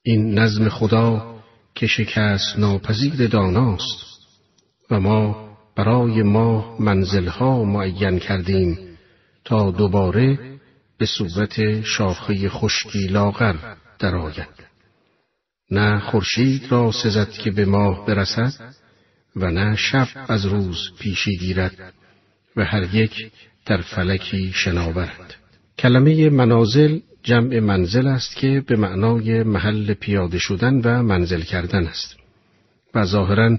این 0.04 0.40
نظم 0.40 0.70
خدا 0.70 1.37
که 1.78 1.88
شکست 1.88 2.60
ناپذیر 2.60 3.28
داناست. 3.28 4.06
و 4.92 5.00
ما 5.00 5.50
برای 5.76 6.24
ما 6.24 6.78
منزلها 6.80 7.64
معین 7.64 8.20
کردیم 8.20 8.98
تا 9.46 9.72
دوباره 9.72 10.40
به 10.98 11.06
صورت 11.06 11.82
شاخه 11.82 12.50
خشکی 12.50 13.08
لاغر 13.08 13.56
درآید. 14.00 14.68
نه 15.72 16.00
خورشید 16.00 16.72
را 16.72 16.92
سزد 16.92 17.30
که 17.30 17.52
به 17.52 17.66
ماه 17.66 18.06
برسد 18.06 18.54
و 19.36 19.52
نه 19.52 19.76
شب 19.76 20.08
از 20.28 20.46
روز 20.46 20.92
پیشی 21.00 21.38
گیرد 21.38 21.94
و 22.56 22.64
هر 22.66 22.96
یک 22.96 23.32
در 23.66 23.82
فلکی 23.82 24.52
شناورد. 24.54 25.36
کلمه 25.80 26.30
منازل 26.30 27.00
جمع 27.28 27.60
منزل 27.60 28.08
است 28.08 28.36
که 28.36 28.64
به 28.68 28.76
معنای 28.76 29.44
محل 29.44 29.94
پیاده 29.94 30.40
شدن 30.40 30.82
و 30.82 31.04
منزل 31.04 31.42
کردن 31.42 31.88
است. 31.88 32.16
و 32.96 33.06
ظاهرا 33.06 33.58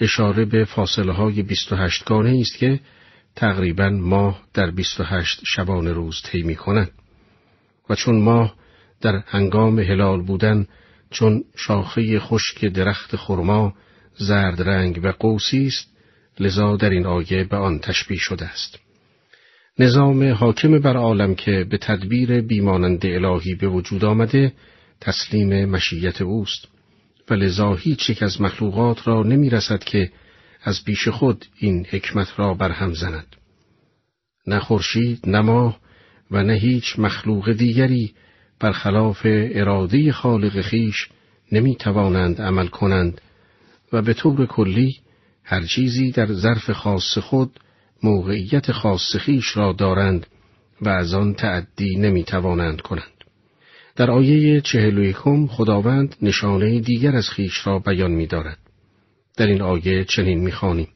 اشاره 0.00 0.44
به 0.44 0.64
فاصله 0.64 1.12
های 1.12 1.42
28 1.42 2.04
گانه 2.04 2.38
است 2.40 2.58
که 2.58 2.80
تقریبا 3.36 3.88
ماه 3.90 4.42
در 4.54 4.70
28 4.70 5.40
شبان 5.44 5.86
روز 5.86 6.22
طی 6.22 6.42
می 6.42 6.54
کند 6.54 6.90
و 7.90 7.94
چون 7.94 8.22
ماه 8.22 8.54
در 9.00 9.22
هنگام 9.26 9.78
هلال 9.78 10.22
بودن 10.22 10.66
چون 11.10 11.44
شاخه 11.56 12.18
خشک 12.18 12.64
درخت 12.64 13.16
خرما 13.16 13.74
زرد 14.16 14.62
رنگ 14.62 15.00
و 15.02 15.12
قوسی 15.12 15.66
است 15.66 15.88
لذا 16.38 16.76
در 16.76 16.90
این 16.90 17.06
آیه 17.06 17.44
به 17.44 17.56
آن 17.56 17.78
تشبیه 17.78 18.18
شده 18.18 18.44
است. 18.44 18.78
نظام 19.80 20.32
حاکم 20.32 20.78
بر 20.78 20.96
عالم 20.96 21.34
که 21.34 21.66
به 21.70 21.78
تدبیر 21.78 22.40
بیمانند 22.40 23.06
الهی 23.06 23.54
به 23.54 23.68
وجود 23.68 24.04
آمده 24.04 24.52
تسلیم 25.00 25.64
مشیت 25.64 26.22
اوست 26.22 26.68
و 27.30 27.34
لذا 27.34 27.74
هیچ 27.74 28.10
یک 28.10 28.22
از 28.22 28.40
مخلوقات 28.40 29.08
را 29.08 29.22
نمی 29.22 29.50
رسد 29.50 29.84
که 29.84 30.10
از 30.62 30.84
پیش 30.84 31.08
خود 31.08 31.44
این 31.58 31.86
حکمت 31.90 32.28
را 32.36 32.54
برهم 32.54 32.92
زند. 32.92 33.36
نه 34.46 34.58
خورشید، 34.58 35.20
نه 35.26 35.40
ماه 35.40 35.80
و 36.30 36.42
نه 36.42 36.54
هیچ 36.54 36.98
مخلوق 36.98 37.52
دیگری 37.52 38.14
برخلاف 38.58 39.20
اراده 39.24 40.12
خالق 40.12 40.60
خیش 40.60 41.08
نمی 41.52 41.76
توانند 41.76 42.42
عمل 42.42 42.66
کنند 42.66 43.20
و 43.92 44.02
به 44.02 44.14
طور 44.14 44.46
کلی 44.46 44.96
هر 45.44 45.62
چیزی 45.62 46.10
در 46.10 46.32
ظرف 46.32 46.70
خاص 46.70 47.18
خود 47.18 47.60
موقعیت 48.02 48.72
خاص 48.72 49.16
خیش 49.16 49.56
را 49.56 49.72
دارند 49.72 50.26
و 50.80 50.88
از 50.88 51.14
آن 51.14 51.34
تعدی 51.34 51.96
نمی 51.96 52.24
توانند 52.24 52.80
کنند. 52.80 53.04
در 53.96 54.10
آیه 54.10 54.60
چهل 54.60 54.98
و 54.98 55.04
یکم 55.04 55.46
خداوند 55.46 56.16
نشانه 56.22 56.80
دیگر 56.80 57.16
از 57.16 57.28
خیش 57.28 57.66
را 57.66 57.78
بیان 57.78 58.10
می 58.10 58.26
دارد. 58.26 58.58
در 59.36 59.46
این 59.46 59.62
آیه 59.62 60.04
چنین 60.04 60.40
می 60.40 60.52
خانیم. 60.52 60.88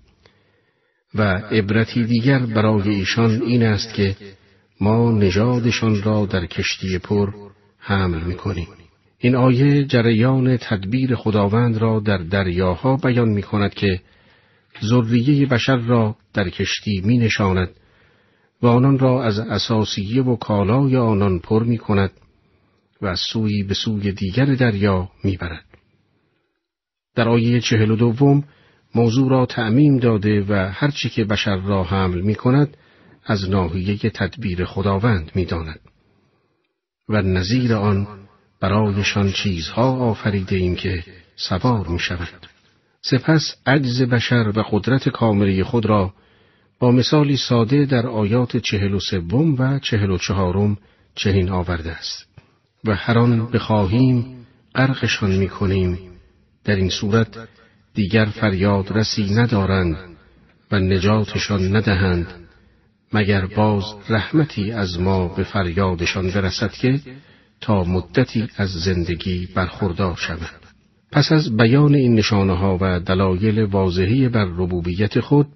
و 1.14 1.22
عبرتی 1.36 2.04
دیگر 2.04 2.38
برای 2.38 2.88
ایشان 2.88 3.42
این 3.42 3.62
است 3.62 3.94
که 3.94 4.16
ما 4.80 5.12
نژادشان 5.12 6.02
را 6.02 6.26
در 6.26 6.46
کشتی 6.46 6.98
پر 6.98 7.30
حمل 7.78 8.20
می 8.24 8.34
کنیم. 8.34 8.68
این 9.18 9.36
آیه 9.36 9.84
جریان 9.84 10.56
تدبیر 10.56 11.14
خداوند 11.14 11.76
را 11.76 12.00
در 12.00 12.18
دریاها 12.18 12.96
بیان 12.96 13.28
می 13.28 13.42
کند 13.42 13.74
که 13.74 14.00
ذریه 14.82 15.46
بشر 15.46 15.76
را 15.76 16.16
در 16.32 16.48
کشتی 16.48 17.00
می 17.04 17.18
نشاند 17.18 17.70
و 18.62 18.66
آنان 18.66 18.98
را 18.98 19.24
از 19.24 19.38
اساسیه 19.38 20.22
و 20.22 20.36
کالای 20.36 20.96
آنان 20.96 21.38
پر 21.38 21.62
می 21.62 21.78
کند 21.78 22.10
و 23.02 23.06
از 23.06 23.20
سوی 23.20 23.62
به 23.62 23.74
سوی 23.74 24.12
دیگر 24.12 24.44
دریا 24.44 25.10
می‌برد. 25.24 25.64
در 27.14 27.28
آیه 27.28 27.60
چهل 27.60 27.90
و 27.90 27.96
دوم 27.96 28.44
موضوع 28.94 29.30
را 29.30 29.46
تعمیم 29.46 29.98
داده 29.98 30.44
و 30.48 30.70
هرچی 30.72 31.08
که 31.08 31.24
بشر 31.24 31.56
را 31.56 31.84
حمل 31.84 32.20
می 32.20 32.34
کند 32.34 32.76
از 33.24 33.50
ناحیه 33.50 33.96
تدبیر 33.96 34.64
خداوند 34.64 35.32
می 35.34 35.44
داند. 35.44 35.80
و 37.08 37.22
نظیر 37.22 37.74
آن 37.74 38.06
برایشان 38.60 39.32
چیزها 39.32 39.96
آفریده 39.96 40.56
ایم 40.56 40.74
که 40.74 41.04
سوار 41.36 41.86
می 41.86 41.98
شود. 41.98 42.53
سپس 43.06 43.56
عجز 43.66 44.02
بشر 44.02 44.52
و 44.56 44.62
قدرت 44.70 45.08
کاملی 45.08 45.62
خود 45.62 45.86
را 45.86 46.14
با 46.78 46.90
مثالی 46.90 47.36
ساده 47.36 47.84
در 47.84 48.06
آیات 48.06 48.56
چهل 48.56 48.94
و 48.94 49.00
سوم 49.00 49.54
و 49.58 49.78
چهل 49.78 50.10
و 50.10 50.18
چهارم 50.18 50.78
چنین 51.14 51.50
آورده 51.50 51.92
است. 51.92 52.26
و 52.84 52.94
هر 52.94 53.18
آن 53.18 53.50
بخواهیم 53.50 54.46
غرقشان 54.74 55.30
می‌کنیم 55.30 55.98
در 56.64 56.76
این 56.76 56.88
صورت 56.88 57.48
دیگر 57.94 58.24
فریاد 58.24 58.92
رسی 58.92 59.34
ندارند 59.34 59.96
و 60.70 60.78
نجاتشان 60.78 61.76
ندهند 61.76 62.26
مگر 63.12 63.46
باز 63.46 63.84
رحمتی 64.08 64.72
از 64.72 65.00
ما 65.00 65.28
به 65.28 65.44
فریادشان 65.44 66.30
برسد 66.30 66.72
که 66.72 67.00
تا 67.60 67.84
مدتی 67.84 68.48
از 68.56 68.70
زندگی 68.70 69.48
برخوردار 69.54 70.16
شوند. 70.16 70.63
پس 71.14 71.32
از 71.32 71.56
بیان 71.56 71.94
این 71.94 72.14
نشانه 72.14 72.56
ها 72.56 72.78
و 72.80 73.00
دلایل 73.00 73.62
واضحی 73.62 74.28
بر 74.28 74.44
ربوبیت 74.44 75.20
خود 75.20 75.46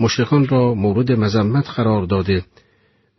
مشرکان 0.00 0.48
را 0.48 0.74
مورد 0.74 1.12
مذمت 1.12 1.70
قرار 1.70 2.06
داده 2.06 2.44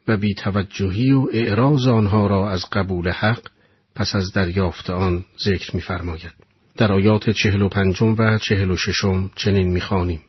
و 0.07 0.17
بی 0.17 0.33
توجهی 0.33 1.11
و 1.11 1.27
اعراض 1.33 1.87
آنها 1.87 2.27
را 2.27 2.51
از 2.51 2.65
قبول 2.71 3.09
حق 3.09 3.41
پس 3.95 4.15
از 4.15 4.33
دریافت 4.33 4.89
آن 4.89 5.25
ذکر 5.43 5.75
می‌فرماید. 5.75 6.33
در 6.77 6.91
آیات 6.91 7.29
چهل 7.29 7.61
و 7.61 7.69
پنجم 7.69 8.15
و 8.17 8.37
چهل 8.37 8.71
و 8.71 8.77
ششم 8.77 9.31
چنین 9.35 9.67
می‌خوانیم 9.67 10.21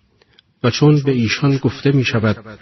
و 0.65 0.71
چون 0.71 1.03
به 1.03 1.13
ایشان 1.13 1.57
گفته 1.57 1.93
می 1.93 2.05
شود 2.05 2.59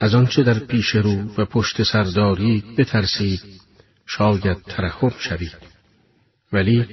از 0.00 0.14
آنچه 0.14 0.42
در 0.42 0.58
پیش 0.58 0.94
رو 0.94 1.34
و 1.38 1.44
پشت 1.44 1.82
سر 1.82 2.02
دارید 2.02 2.76
بترسید 2.76 3.40
شاید 4.06 4.62
ترحم 4.62 5.12
شوید 5.18 5.56
ولی 6.52 6.86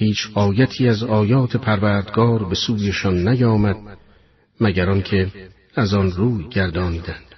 هیچ 0.00 0.28
آیتی 0.34 0.88
از 0.88 1.02
آیات 1.02 1.56
پروردگار 1.56 2.48
به 2.48 2.54
سویشان 2.54 3.28
نیامد 3.28 3.76
مگر 4.60 4.90
آنکه 4.90 5.28
از 5.74 5.94
آن 5.94 6.10
روی 6.10 6.48
گردانیدند. 6.48 7.34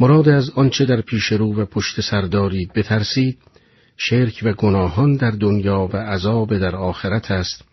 مراد 0.00 0.28
از 0.28 0.50
آنچه 0.50 0.84
در 0.84 1.00
پیش 1.00 1.32
رو 1.32 1.54
و 1.54 1.64
پشت 1.64 2.00
سر 2.00 2.22
دارید 2.22 2.72
بترسید 2.72 3.38
شرک 3.96 4.40
و 4.42 4.52
گناهان 4.52 5.16
در 5.16 5.30
دنیا 5.30 5.88
و 5.92 5.96
عذاب 5.96 6.58
در 6.58 6.76
آخرت 6.76 7.30
است 7.30 7.64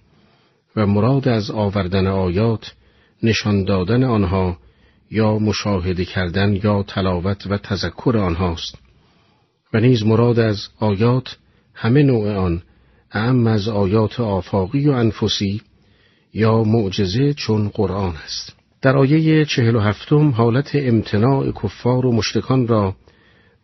و 0.76 0.86
مراد 0.88 1.28
از 1.28 1.52
آوردن 1.52 2.08
آیات 2.08 2.74
نشان 3.24 3.64
دادن 3.64 4.04
آنها 4.04 4.58
یا 5.12 5.40
مشاهده 5.40 6.06
کردن 6.06 6.60
یا 6.64 6.84
تلاوت 6.84 7.48
و 7.48 7.58
تذکر 7.58 8.18
آنهاست. 8.18 8.78
و 9.74 9.80
نیز 9.80 10.06
مراد 10.06 10.40
از 10.40 10.68
آیات 10.80 11.38
همه 11.74 12.04
نوع 12.04 12.36
آن 12.36 12.62
اعم 13.14 13.48
از 13.48 13.68
آیات 13.68 14.20
آفاقی 14.20 14.90
و 14.90 14.92
انفسی 14.92 15.62
یا 16.34 16.64
معجزه 16.64 17.34
چون 17.34 17.70
قرآن 17.70 18.16
است. 18.16 18.56
در 18.82 18.98
آیه 18.98 19.46
چهل 19.46 19.76
و 19.76 19.80
هفتم 19.80 20.30
حالت 20.30 20.72
امتناع 20.74 21.52
کفار 21.52 22.06
و 22.06 22.12
مشتکان 22.12 22.68
را 22.68 22.96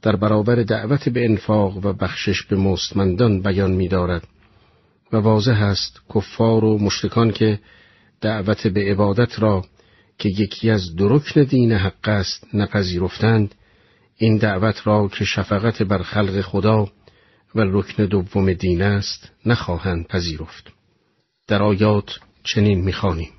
در 0.02 0.16
برابر 0.16 0.56
دعوت 0.56 1.10
به 1.10 1.26
انفاق 1.26 1.86
و 1.86 1.94
بخشش 1.94 2.44
به 2.44 2.56
مستمندان 2.56 3.42
بیان 3.42 3.72
می 3.72 3.88
دارد 3.88 4.28
و 5.14 5.18
واضح 5.18 5.64
است 5.64 6.02
کفار 6.16 6.66
و 6.66 6.78
مشتکان 6.78 7.32
که 7.32 7.60
دعوت 8.22 8.68
به 8.68 8.92
عبادت 8.92 9.40
را 9.40 9.66
که 10.18 10.30
یکی 10.30 10.70
از 10.70 10.96
درکن 10.96 11.44
دین 11.44 11.72
حق 11.72 12.08
است 12.08 12.48
نپذیرفتند 12.54 13.56
این 14.18 14.38
دعوت 14.38 14.88
را 14.88 15.08
که 15.08 15.26
شفقت 15.26 15.84
بر 15.84 16.02
خلق 16.02 16.42
خدا 16.42 16.88
و 17.56 17.62
رکن 17.62 18.06
دوم 18.06 18.54
دین 18.54 18.82
است 18.82 19.32
نخواهند 19.46 20.08
پذیرفت. 20.08 20.72
در 21.48 21.64
آیات 21.64 22.20
چنین 22.44 22.82
می‌خوانیم. 22.82 23.30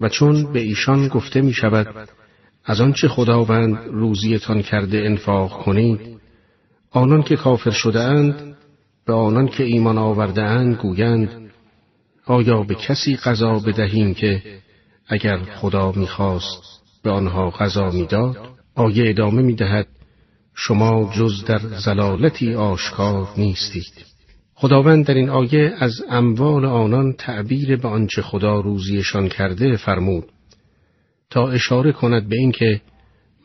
و 0.00 0.08
چون 0.08 0.52
به 0.52 0.60
ایشان 0.60 1.08
گفته 1.08 1.40
می 1.40 1.52
شود 1.52 2.08
از 2.64 2.80
آنچه 2.80 3.08
خداوند 3.08 3.78
روزیتان 3.86 4.62
کرده 4.62 4.98
انفاق 4.98 5.62
کنید 5.64 6.00
آنان 6.90 7.22
که 7.22 7.36
کافر 7.36 7.70
شده 7.70 8.00
اند 8.00 8.56
به 9.06 9.12
آنان 9.12 9.48
که 9.48 9.64
ایمان 9.64 9.98
آورده 9.98 10.42
اند 10.42 10.76
گویند 10.76 11.50
آیا 12.26 12.62
به 12.62 12.74
کسی 12.74 13.16
غذا 13.16 13.58
بدهیم 13.58 14.14
که 14.14 14.42
اگر 15.06 15.38
خدا 15.38 15.92
می‌خواست 15.92 16.62
به 17.02 17.10
آنها 17.10 17.50
غذا 17.50 17.90
می‌داد 17.90 18.36
آیه 18.74 19.10
ادامه 19.10 19.42
می‌دهد 19.42 19.86
شما 20.60 21.12
جز 21.16 21.44
در 21.44 21.58
زلالتی 21.58 22.54
آشکار 22.54 23.28
نیستید. 23.36 24.06
خداوند 24.54 25.06
در 25.06 25.14
این 25.14 25.30
آیه 25.30 25.74
از 25.78 26.02
اموال 26.10 26.64
آنان 26.64 27.12
تعبیر 27.12 27.76
به 27.76 27.88
آنچه 27.88 28.22
خدا 28.22 28.60
روزیشان 28.60 29.28
کرده 29.28 29.76
فرمود. 29.76 30.24
تا 31.30 31.50
اشاره 31.50 31.92
کند 31.92 32.28
به 32.28 32.36
اینکه 32.36 32.80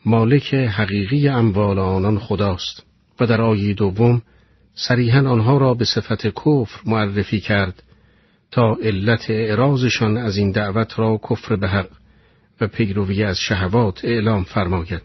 مالک 0.06 0.54
حقیقی 0.54 1.28
اموال 1.28 1.80
آنان 1.80 2.20
خداست 2.20 2.84
و 3.20 3.26
در 3.26 3.42
آیه 3.42 3.74
دوم 3.74 4.22
صریحا 4.76 5.30
آنها 5.30 5.58
را 5.58 5.74
به 5.74 5.86
صفت 5.86 6.28
کفر 6.28 6.82
معرفی 6.86 7.40
کرد 7.40 7.84
تا 8.52 8.78
علت 8.84 9.30
اعراضشان 9.30 10.18
از 10.18 10.38
این 10.38 10.52
دعوت 10.52 11.00
را 11.00 11.20
کفر 11.30 11.56
به 11.56 11.68
حق 11.68 11.90
و 12.62 12.68
پیروی 12.68 13.24
از 13.24 13.38
شهوات 13.38 14.06
اعلام 14.06 14.44
فرماید. 14.44 15.02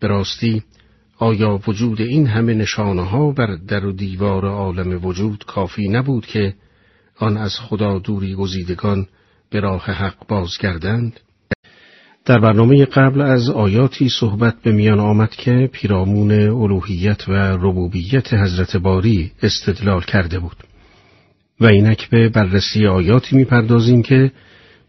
به 0.00 0.08
راستی 0.08 0.62
آیا 1.18 1.60
وجود 1.66 2.00
این 2.00 2.26
همه 2.26 2.54
نشانه 2.54 3.02
ها 3.02 3.30
بر 3.30 3.56
در 3.68 3.86
و 3.86 3.92
دیوار 3.92 4.46
عالم 4.46 5.04
وجود 5.04 5.44
کافی 5.44 5.88
نبود 5.88 6.26
که 6.26 6.54
آن 7.18 7.36
از 7.36 7.56
خدا 7.60 7.98
دوری 7.98 8.34
گزیدگان 8.34 9.06
به 9.50 9.60
راه 9.60 9.84
حق 9.84 10.26
بازگردند؟ 10.28 11.20
در 12.24 12.38
برنامه 12.38 12.84
قبل 12.84 13.20
از 13.20 13.50
آیاتی 13.50 14.08
صحبت 14.08 14.54
به 14.62 14.72
میان 14.72 15.00
آمد 15.00 15.30
که 15.30 15.70
پیرامون 15.72 16.30
الوهیت 16.32 17.28
و 17.28 17.32
ربوبیت 17.32 18.34
حضرت 18.34 18.76
باری 18.76 19.32
استدلال 19.42 20.00
کرده 20.00 20.38
بود 20.38 20.56
و 21.60 21.66
اینک 21.66 22.10
به 22.10 22.28
بررسی 22.28 22.86
آیاتی 22.86 23.36
می‌پردازیم 23.36 24.02
که 24.02 24.32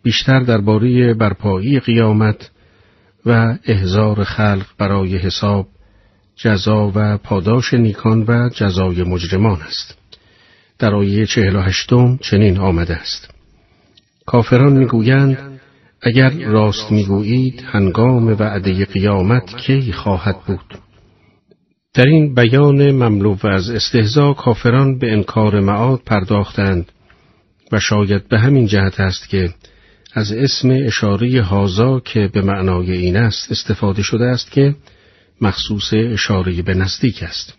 بیشتر 0.04 0.39
درباره 0.39 1.13
برپایی 1.13 1.80
قیامت 1.80 2.52
و 3.26 3.58
احزار 3.65 4.24
خلق 4.24 4.65
برای 4.78 5.18
حساب 5.18 5.68
جزا 6.41 6.91
و 6.95 7.17
پاداش 7.17 7.73
نیکان 7.73 8.25
و 8.28 8.49
جزای 8.49 9.04
مجرمان 9.04 9.62
است. 9.62 9.97
در 10.80 10.95
آیه 10.95 11.25
چهل 11.25 11.56
و 11.56 11.62
هشتم 11.62 12.17
چنین 12.21 12.58
آمده 12.58 12.95
است. 12.95 13.30
کافران 14.25 14.73
می‌گویند 14.73 15.60
اگر 16.02 16.30
راست 16.30 16.91
می‌گویید 16.91 17.63
هنگام 17.65 18.28
وعده 18.28 18.86
قیامت 18.86 19.58
کی 19.58 19.93
خواهد 19.93 20.36
بود؟ 20.47 20.80
در 21.93 22.06
این 22.06 22.34
بیان 22.34 22.91
مملو 22.91 23.38
از 23.43 23.69
استهزا 23.69 24.34
کافران 24.34 24.97
به 24.97 25.12
انکار 25.12 25.60
معاد 25.60 26.02
پرداختند 26.06 26.91
و 27.71 27.80
شاید 27.80 28.28
به 28.28 28.39
همین 28.39 28.67
جهت 28.67 28.99
است 28.99 29.30
که 29.30 29.49
از 30.13 30.32
اسم 30.32 30.69
اشاره 30.86 31.41
هازا 31.41 31.99
که 31.99 32.30
به 32.34 32.41
معنای 32.41 32.91
این 32.91 33.17
است 33.17 33.52
استفاده 33.52 34.02
شده 34.02 34.25
است 34.25 34.52
که 34.52 34.75
مخصوص 35.41 35.93
اشاره 35.93 36.62
به 36.62 36.73
نزدیک 36.73 37.23
است. 37.23 37.54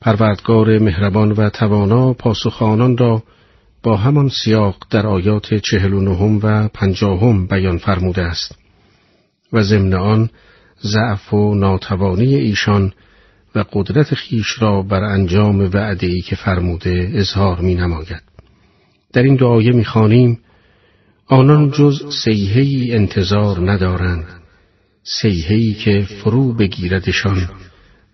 پروردگار 0.00 0.78
مهربان 0.78 1.32
و 1.32 1.50
توانا 1.50 2.12
پاسخانان 2.12 2.96
را 2.96 3.22
با 3.82 3.96
همان 3.96 4.28
سیاق 4.28 4.76
در 4.90 5.06
آیات 5.06 5.54
چهل 5.54 5.92
و 5.92 6.00
نهم 6.00 6.40
و 6.42 6.68
پنجاهم 6.68 7.46
بیان 7.46 7.78
فرموده 7.78 8.22
است 8.22 8.58
و 9.52 9.62
ضمن 9.62 9.94
آن 9.94 10.30
ضعف 10.82 11.34
و 11.34 11.54
ناتوانی 11.54 12.34
ایشان 12.34 12.92
و 13.54 13.64
قدرت 13.72 14.14
خیش 14.14 14.62
را 14.62 14.82
بر 14.82 15.04
انجام 15.04 15.60
وعده‌ای 15.60 16.20
که 16.20 16.36
فرموده 16.36 17.10
اظهار 17.14 17.60
می 17.60 17.74
نماید. 17.74 18.22
در 19.12 19.22
این 19.22 19.36
دعایه 19.36 19.72
می 19.72 19.84
خانیم 19.84 20.38
آنان 21.26 21.70
جز 21.70 22.14
سیهی 22.24 22.92
انتظار 22.92 23.70
ندارند 23.72 24.37
سیهی 25.10 25.74
که 25.74 26.06
فرو 26.22 26.54
بگیردشان 26.54 27.50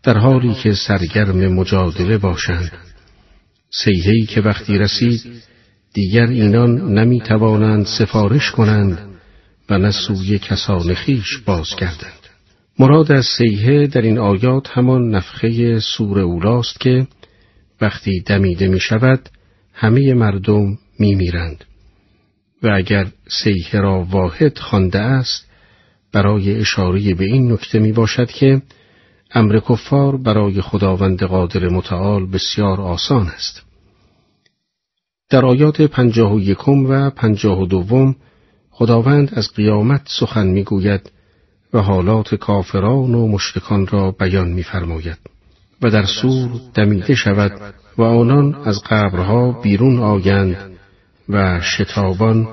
در 0.03 0.19
حالی 0.19 0.55
که 0.55 0.75
سرگرم 0.75 1.55
مجادله 1.55 2.19
باشند. 2.19 2.73
سیهی 3.71 4.27
که 4.27 4.41
وقتی 4.41 4.79
رسید 4.79 5.23
دیگر 5.93 6.27
اینان 6.27 6.99
نمی 6.99 7.21
توانند 7.21 7.87
سفارش 7.87 8.51
کنند 8.51 8.99
و 9.71 9.79
نسوی 9.79 10.39
کسان 10.39 10.95
خیش 10.95 11.39
باز 11.39 11.69
کردند 11.69 12.25
مراد 12.79 13.13
از 13.13 13.25
سیهه 13.39 13.87
در 13.87 14.03
این 14.03 14.19
آیات 14.19 14.69
همان 14.71 15.11
نفخه 15.11 15.81
سور 15.81 16.19
اولاست 16.21 16.81
که 16.81 17.07
وقتی 17.81 18.21
دمیده 18.27 18.69
می 18.69 18.81
شود 18.81 19.29
همه 19.73 20.15
مردم 20.15 20.79
می 20.99 21.15
میرند 21.15 21.65
و 22.63 22.69
اگر 22.77 23.07
سیهه 23.29 23.81
را 23.81 24.07
واحد 24.11 24.59
خوانده 24.59 24.99
است 24.99 25.47
برای 26.15 26.61
اشاره 26.61 27.15
به 27.15 27.25
این 27.25 27.53
نکته 27.53 27.79
می 27.79 27.93
باشد 27.93 28.31
که 28.31 28.63
امر 29.31 29.61
کفار 29.69 30.17
برای 30.17 30.61
خداوند 30.61 31.23
قادر 31.23 31.69
متعال 31.69 32.27
بسیار 32.27 32.81
آسان 32.81 33.27
است. 33.27 33.63
در 35.31 35.45
آیات 35.45 35.83
پنجاه 35.83 36.35
و 36.35 36.41
یکم 36.41 36.87
و 36.87 37.11
پنجاه 37.11 37.61
و 37.61 37.67
دوم 37.67 38.17
خداوند 38.71 39.33
از 39.35 39.53
قیامت 39.55 40.01
سخن 40.21 40.47
می‌گوید 40.47 41.11
و 41.73 41.79
حالات 41.79 42.35
کافران 42.35 43.15
و 43.15 43.29
مشرکان 43.29 43.87
را 43.87 44.11
بیان 44.11 44.49
می‌فرماید 44.49 45.19
و 45.83 45.91
در 45.91 46.05
سور 46.05 46.51
دمیده 46.75 47.15
شود 47.15 47.75
و 47.99 48.03
آنان 48.03 48.55
از 48.55 48.83
قبرها 48.83 49.53
بیرون 49.53 49.99
آیند 49.99 50.57
و 51.29 51.61
شتابان 51.61 52.49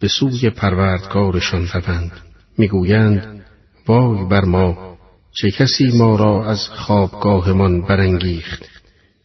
به 0.00 0.08
سوی 0.08 0.50
پروردگارشان 0.50 1.68
روند 1.74 2.31
می‌گویند 2.58 3.44
وای 3.86 4.24
بر 4.28 4.44
ما 4.44 4.98
چه 5.32 5.50
کسی 5.50 5.98
ما 5.98 6.16
را 6.16 6.50
از 6.50 6.68
خوابگاهمان 6.68 7.82
برانگیخت؟ 7.82 8.68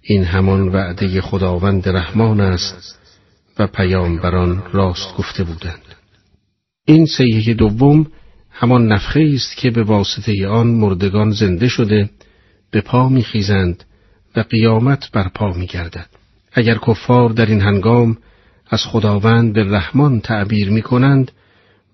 این 0.02 0.24
همان 0.24 0.68
وعده 0.68 1.22
خداوند 1.22 1.90
رحمان 1.90 2.42
است 2.42 3.00
و 3.60 3.68
پیامبران 3.68 4.64
راست 4.74 5.18
گفته 5.18 5.44
بودند. 5.44 5.82
این 6.86 7.06
سیه 7.06 7.54
دوم 7.54 8.08
همان 8.52 8.88
نفخه 8.88 9.32
است 9.34 9.58
که 9.58 9.72
به 9.72 9.84
واسطه 9.84 10.48
آن 10.48 10.68
مردگان 10.68 11.32
زنده 11.32 11.68
شده 11.68 12.10
به 12.72 12.82
پا 12.82 13.10
میخیزند 13.10 13.84
و 14.36 14.40
قیامت 14.40 15.12
بر 15.12 15.28
پا 15.36 15.54
میگردد. 15.54 16.10
اگر 16.54 16.78
کفار 16.88 17.30
در 17.30 17.46
این 17.46 17.62
هنگام 17.62 18.18
از 18.70 18.84
خداوند 18.86 19.54
به 19.54 19.64
رحمان 19.64 20.20
تعبیر 20.20 20.70
می 20.70 20.82
کنند 20.82 21.32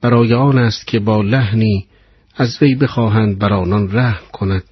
برای 0.03 0.33
آن 0.33 0.57
است 0.57 0.87
که 0.87 0.99
با 0.99 1.21
لحنی 1.21 1.87
از 2.35 2.57
وی 2.61 2.75
بخواهند 2.75 3.39
بر 3.39 3.53
آنان 3.53 3.91
رحم 3.91 4.23
کند 4.31 4.63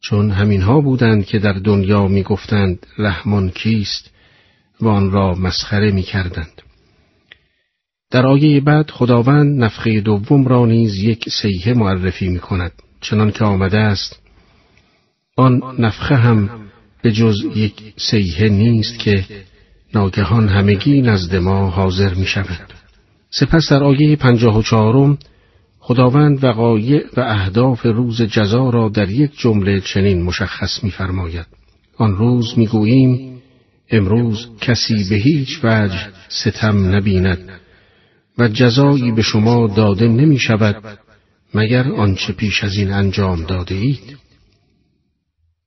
چون 0.00 0.30
همینها 0.30 0.80
بودند 0.80 1.26
که 1.26 1.38
در 1.38 1.52
دنیا 1.52 2.08
می 2.08 2.22
گفتند 2.22 2.86
رحمان 2.98 3.50
کیست 3.50 4.10
و 4.80 4.88
آن 4.88 5.10
را 5.10 5.34
مسخره 5.34 5.90
می 5.90 6.02
کردند. 6.02 6.62
در 8.10 8.26
آیه 8.26 8.60
بعد 8.60 8.90
خداوند 8.90 9.64
نفخه 9.64 10.00
دوم 10.00 10.48
را 10.48 10.66
نیز 10.66 10.96
یک 10.96 11.28
سیه 11.28 11.74
معرفی 11.74 12.28
می 12.28 12.38
کند 12.38 12.72
چنان 13.00 13.30
که 13.30 13.44
آمده 13.44 13.78
است 13.78 14.22
آن 15.36 15.62
نفخه 15.78 16.16
هم 16.16 16.50
به 17.02 17.12
جز 17.12 17.36
یک 17.54 17.74
سیه 17.96 18.48
نیست 18.48 18.98
که 18.98 19.24
ناگهان 19.94 20.48
همگی 20.48 21.02
نزد 21.02 21.36
ما 21.36 21.70
حاضر 21.70 22.14
می 22.14 22.26
شود. 22.26 22.77
سپس 23.30 23.68
در 23.70 23.82
آیه 23.84 24.16
پنجاه 24.16 24.58
و 24.58 24.62
چهارم 24.62 25.18
خداوند 25.78 26.44
وقایع 26.44 27.02
و 27.16 27.20
اهداف 27.20 27.86
روز 27.86 28.22
جزا 28.22 28.70
را 28.70 28.88
در 28.88 29.10
یک 29.10 29.38
جمله 29.38 29.80
چنین 29.80 30.22
مشخص 30.22 30.84
می‌فرماید 30.84 31.46
آن 31.96 32.16
روز 32.16 32.58
می‌گوییم 32.58 33.42
امروز 33.90 34.48
کسی 34.60 35.06
به 35.10 35.16
هیچ 35.16 35.64
وجه 35.64 36.08
ستم 36.28 36.94
نبیند 36.94 37.50
و 38.38 38.48
جزایی 38.48 39.12
به 39.12 39.22
شما 39.22 39.66
داده 39.66 40.08
نمی 40.08 40.38
شود 40.38 40.98
مگر 41.54 41.92
آنچه 41.92 42.32
پیش 42.32 42.64
از 42.64 42.76
این 42.76 42.92
انجام 42.92 43.44
داده 43.44 43.74
اید. 43.74 44.18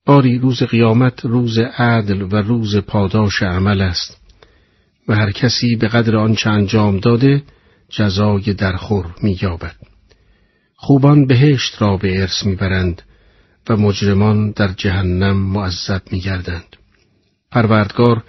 آری 0.05 0.39
روز 0.39 0.63
قیامت 0.63 1.25
روز 1.25 1.57
عدل 1.59 2.21
و 2.21 2.35
روز 2.35 2.77
پاداش 2.77 3.43
عمل 3.43 3.81
است 3.81 4.20
و 5.07 5.15
هر 5.15 5.31
کسی 5.31 5.75
به 5.75 5.87
قدر 5.87 6.17
آنچه 6.17 6.49
انجام 6.49 6.99
داده 6.99 7.43
جزای 7.89 8.53
درخور 8.53 9.05
مییابد. 9.21 9.75
خوبان 10.75 11.27
بهشت 11.27 11.81
را 11.81 11.97
به 11.97 12.21
ارث 12.21 12.45
می‌برند 12.45 13.01
و 13.69 13.77
مجرمان 13.77 14.51
در 14.51 14.67
جهنم 14.67 15.37
معذب 15.37 16.01
میگردند. 16.11 16.75
پروردگار 17.51 18.23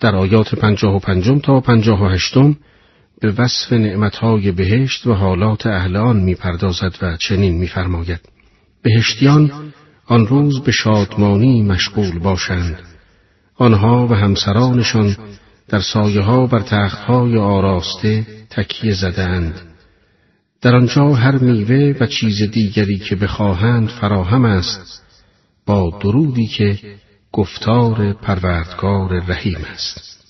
در 0.00 0.16
آیات 0.16 0.54
پنجاه 0.54 0.96
و 0.96 0.98
پنجم 0.98 1.38
تا 1.38 1.60
پنجاه 1.60 2.02
و 2.02 2.08
هشتم 2.08 2.56
به 3.20 3.30
وصف 3.30 3.72
نعمتهای 3.72 4.52
بهشت 4.52 5.06
و 5.06 5.12
حالات 5.14 5.66
اهل 5.66 5.96
آن 5.96 6.16
می‌پردازد 6.20 6.94
و 7.02 7.16
چنین 7.16 7.56
میفرماید 7.56 8.20
بهشتیان 8.82 9.72
آن 10.06 10.26
روز 10.26 10.60
به 10.60 10.72
شادمانی 10.72 11.62
مشغول 11.62 12.18
باشند 12.18 12.78
آنها 13.56 14.06
و 14.06 14.14
همسرانشان 14.14 15.16
در 15.68 15.80
سایه 15.80 16.20
ها 16.20 16.46
بر 16.46 16.60
تخت 16.60 16.98
های 16.98 17.38
آراسته 17.38 18.26
تکیه 18.50 18.94
زدند 18.94 19.60
در 20.60 20.76
آنجا 20.76 21.14
هر 21.14 21.38
میوه 21.38 21.96
و 22.00 22.06
چیز 22.06 22.42
دیگری 22.42 22.98
که 22.98 23.16
بخواهند 23.16 23.88
فراهم 23.88 24.44
است 24.44 25.02
با 25.66 25.98
درودی 26.02 26.46
که 26.46 26.78
گفتار 27.32 28.12
پروردگار 28.12 29.20
رحیم 29.28 29.58
است. 29.74 30.24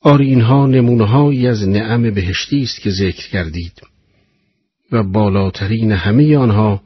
آری 0.00 0.26
اینها 0.26 0.66
نمونههایی 0.66 1.46
از 1.46 1.68
نعم 1.68 2.10
بهشتی 2.10 2.62
است 2.62 2.80
که 2.80 2.90
ذکر 2.90 3.28
کردید. 3.28 3.82
و 4.92 5.02
بالاترین 5.02 5.92
همه 5.92 6.36
آنها 6.36 6.82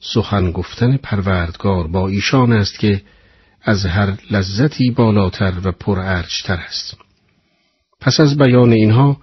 سخن 0.00 0.50
گفتن 0.50 0.96
پروردگار 0.96 1.86
با 1.88 2.08
ایشان 2.08 2.52
است 2.52 2.78
که 2.78 3.02
از 3.62 3.86
هر 3.86 4.18
لذتی 4.30 4.90
بالاتر 4.90 5.54
و 5.64 5.72
پرارجتر 5.72 6.56
است. 6.56 7.05
پس 8.00 8.20
از 8.20 8.38
بیان 8.38 8.72
اینها 8.72 9.16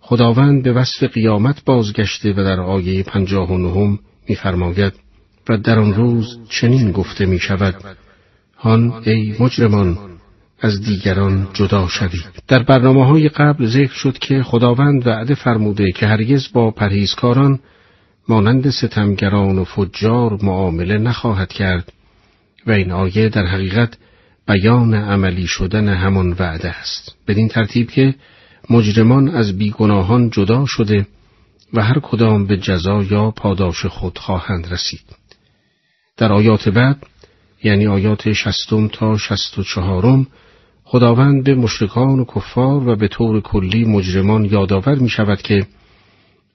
خداوند 0.00 0.62
به 0.62 0.72
وصف 0.72 1.04
قیامت 1.04 1.64
بازگشته 1.64 2.32
و 2.32 2.36
در 2.36 2.60
آیه 2.60 3.02
پنجاه 3.02 3.52
و 3.52 3.58
نهم 3.58 3.98
میفرماید 4.28 4.92
و 5.48 5.56
در 5.56 5.78
آن 5.78 5.94
روز 5.94 6.38
چنین 6.48 6.92
گفته 6.92 7.26
می 7.26 7.38
شود 7.38 7.74
هان 8.56 8.92
ای 9.06 9.34
مجرمان 9.40 9.98
از 10.60 10.82
دیگران 10.82 11.48
جدا 11.52 11.88
شوید 11.88 12.24
در 12.48 12.62
برنامه 12.62 13.06
های 13.06 13.28
قبل 13.28 13.66
ذکر 13.66 13.92
شد 13.92 14.18
که 14.18 14.42
خداوند 14.42 15.06
وعده 15.06 15.34
فرموده 15.34 15.92
که 15.92 16.06
هرگز 16.06 16.48
با 16.52 16.70
پرهیزکاران 16.70 17.58
مانند 18.28 18.70
ستمگران 18.70 19.58
و 19.58 19.64
فجار 19.64 20.38
معامله 20.42 20.98
نخواهد 20.98 21.52
کرد 21.52 21.92
و 22.66 22.70
این 22.70 22.92
آیه 22.92 23.28
در 23.28 23.46
حقیقت 23.46 23.98
بیان 24.48 24.94
عملی 24.94 25.46
شدن 25.46 25.88
همان 25.88 26.32
وعده 26.32 26.70
است 26.70 27.16
بدین 27.28 27.48
ترتیب 27.48 27.90
که 27.90 28.14
مجرمان 28.70 29.28
از 29.28 29.58
بیگناهان 29.58 30.30
جدا 30.30 30.64
شده 30.66 31.06
و 31.72 31.82
هر 31.82 31.98
کدام 31.98 32.46
به 32.46 32.56
جزا 32.56 33.02
یا 33.02 33.30
پاداش 33.30 33.86
خود 33.86 34.18
خواهند 34.18 34.72
رسید. 34.72 35.00
در 36.16 36.32
آیات 36.32 36.68
بعد 36.68 37.06
یعنی 37.62 37.86
آیات 37.86 38.32
شستم 38.32 38.88
تا 38.88 39.16
شست 39.16 39.58
و 39.58 39.62
چهارم 39.62 40.26
خداوند 40.84 41.44
به 41.44 41.54
مشرکان 41.54 42.20
و 42.20 42.24
کفار 42.24 42.88
و 42.88 42.96
به 42.96 43.08
طور 43.08 43.40
کلی 43.40 43.84
مجرمان 43.84 44.44
یادآور 44.44 44.94
می 44.94 45.08
شود 45.08 45.42
که 45.42 45.66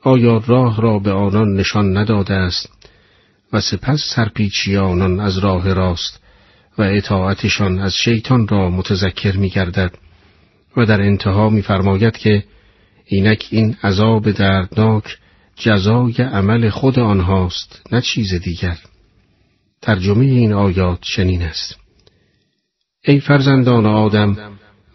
آیا 0.02 0.42
راه 0.48 0.82
را 0.82 1.00
به 1.00 1.12
آنان 1.12 1.54
نشان 1.54 1.98
نداده 1.98 2.34
است 2.34 2.70
و 3.54 3.62
سپس 3.62 4.14
سرپیچی 4.16 4.78
آنان 4.78 5.20
از 5.20 5.38
راه 5.38 5.74
راست 5.74 6.23
و 6.78 6.82
اطاعتشان 6.82 7.80
از 7.80 7.94
شیطان 7.96 8.48
را 8.48 8.70
متذکر 8.70 9.38
می 9.38 9.50
گردد 9.50 9.92
و 10.78 10.86
در 10.86 11.02
انتها 11.02 11.50
میفرماید 11.50 12.18
که 12.18 12.44
اینک 13.06 13.48
این 13.52 13.78
عذاب 13.84 14.32
دردناک 14.32 15.18
جزای 15.56 16.14
عمل 16.14 16.70
خود 16.70 17.00
آنهاست 17.00 17.82
نه 17.92 18.02
چیز 18.02 18.34
دیگر. 18.34 18.78
ترجمه 19.82 20.26
این 20.26 20.54
آیات 20.54 21.00
چنین 21.02 21.42
است. 21.42 21.78
ای 23.06 23.20
فرزندان 23.20 23.86
آدم 23.86 24.38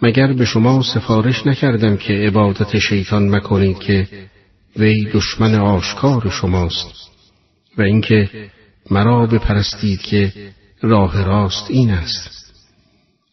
مگر 0.03 0.33
به 0.33 0.45
شما 0.45 0.83
سفارش 0.83 1.47
نکردم 1.47 1.97
که 1.97 2.13
عبادت 2.13 2.79
شیطان 2.79 3.29
مکنید 3.29 3.79
که 3.79 4.09
وی 4.77 5.09
دشمن 5.13 5.55
آشکار 5.55 6.31
شماست 6.31 7.11
و 7.79 7.83
اینکه 7.83 8.31
مرا 8.91 9.27
بپرستید 9.27 10.01
که 10.01 10.33
راه 10.81 11.25
راست 11.25 11.71
این 11.71 11.91
است. 11.91 12.55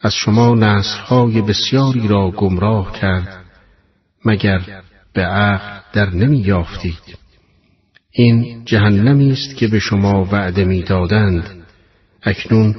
از 0.00 0.14
شما 0.14 0.54
نسلهای 0.54 1.42
بسیاری 1.42 2.08
را 2.08 2.30
گمراه 2.30 2.92
کرد 2.92 3.44
مگر 4.24 4.60
به 5.12 5.22
عقل 5.22 5.80
در 5.92 6.10
نمی 6.10 6.38
یافتید 6.38 7.18
این 8.10 8.64
جهنمی 8.64 9.32
است 9.32 9.56
که 9.56 9.66
به 9.66 9.78
شما 9.78 10.24
وعده 10.24 10.64
می 10.64 10.82
دادند 10.82 11.50
اکنون 12.22 12.74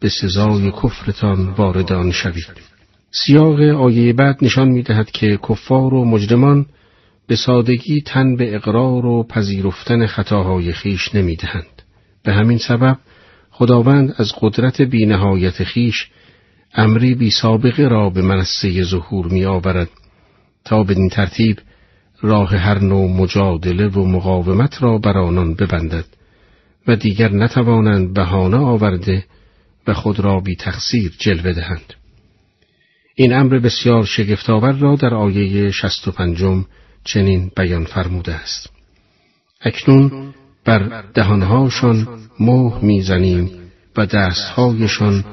به 0.00 0.08
سزای 0.08 0.70
کفرتان 0.70 1.48
وارد 1.48 1.92
آن 1.92 2.10
شوید. 2.10 2.60
سیاق 3.10 3.60
آیه 3.60 4.12
بعد 4.12 4.38
نشان 4.42 4.68
می 4.68 4.82
دهد 4.82 5.10
که 5.10 5.38
کفار 5.48 5.94
و 5.94 6.04
مجرمان 6.04 6.66
به 7.26 7.36
سادگی 7.36 8.00
تن 8.00 8.36
به 8.36 8.54
اقرار 8.54 9.06
و 9.06 9.22
پذیرفتن 9.22 10.06
خطاهای 10.06 10.72
خیش 10.72 11.14
نمی 11.14 11.36
دهند. 11.36 11.82
به 12.24 12.32
همین 12.32 12.58
سبب 12.58 12.98
خداوند 13.56 14.14
از 14.16 14.32
قدرت 14.40 14.82
بینهایت 14.82 15.64
خیش 15.64 16.08
امری 16.74 17.14
بی 17.14 17.30
سابقه 17.30 17.88
را 17.88 18.10
به 18.10 18.22
منصه 18.22 18.82
ظهور 18.82 19.26
می 19.26 19.44
آورد 19.44 19.90
تا 20.64 20.82
بدین 20.82 21.08
ترتیب 21.08 21.58
راه 22.20 22.56
هر 22.56 22.78
نوع 22.78 23.10
مجادله 23.10 23.88
و 23.88 24.04
مقاومت 24.04 24.82
را 24.82 24.98
بر 24.98 25.18
آنان 25.18 25.54
ببندد 25.54 26.04
و 26.86 26.96
دیگر 26.96 27.32
نتوانند 27.32 28.14
بهانه 28.14 28.56
آورده 28.56 29.24
و 29.86 29.94
خود 29.94 30.20
را 30.20 30.40
بی 30.40 30.56
تقصیر 30.56 31.12
جلوه 31.18 31.52
دهند. 31.52 31.94
این 33.14 33.32
امر 33.32 33.58
بسیار 33.58 34.04
شگفتآور 34.04 34.72
را 34.72 34.96
در 34.96 35.14
آیه 35.14 35.70
شست 35.70 36.08
و 36.08 36.10
پنجم 36.10 36.64
چنین 37.04 37.50
بیان 37.56 37.84
فرموده 37.84 38.34
است. 38.34 38.70
اکنون 39.60 40.34
بر 40.64 41.04
دهانهاشان 41.14 42.08
موه 42.40 42.84
می‌زنیم 42.84 43.50
و 43.96 44.06
دستهایشان 44.06 45.24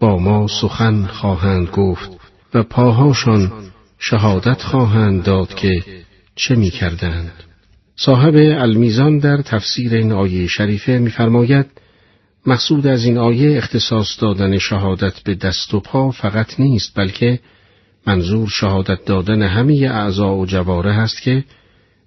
با 0.00 0.18
ما 0.18 0.46
سخن 0.60 1.06
خواهند 1.06 1.68
گفت 1.68 2.10
و 2.54 2.62
پاهاشان 2.62 3.52
شهادت 3.98 4.62
خواهند 4.62 5.22
داد 5.22 5.54
که 5.54 5.82
چه 6.34 6.54
می 6.54 6.70
کردند 6.70 7.32
صاحب 7.96 8.34
المیزان 8.36 9.18
در 9.18 9.42
تفسیر 9.42 9.94
این 9.94 10.12
آیه 10.12 10.46
شریفه 10.46 10.92
می‌فرماید 10.98 11.66
مقصود 12.46 12.86
از 12.86 13.04
این 13.04 13.18
آیه 13.18 13.58
اختصاص 13.58 14.20
دادن 14.20 14.58
شهادت 14.58 15.20
به 15.20 15.34
دست 15.34 15.74
و 15.74 15.80
پا 15.80 16.10
فقط 16.10 16.60
نیست 16.60 16.92
بلکه 16.94 17.40
منظور 18.06 18.48
شهادت 18.48 19.04
دادن 19.04 19.42
همه 19.42 19.74
اعضا 19.74 20.34
و 20.34 20.46
جواره 20.46 20.92
هست 20.92 21.22
که 21.22 21.44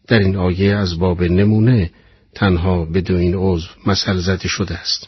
در 0.07 0.19
این 0.19 0.35
آیه 0.35 0.75
از 0.75 0.99
باب 0.99 1.23
نمونه 1.23 1.89
تنها 2.35 2.85
به 2.85 3.01
دو 3.01 3.15
این 3.15 3.35
عضو 3.35 3.67
مثل 3.85 4.17
زده 4.17 4.47
شده 4.47 4.75
است. 4.75 5.07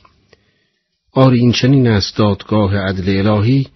آری 1.11 1.39
این 1.39 1.51
چنین 1.51 1.87
است 1.87 2.17
دادگاه 2.17 2.77
عدل 2.77 3.27
الهی 3.27 3.67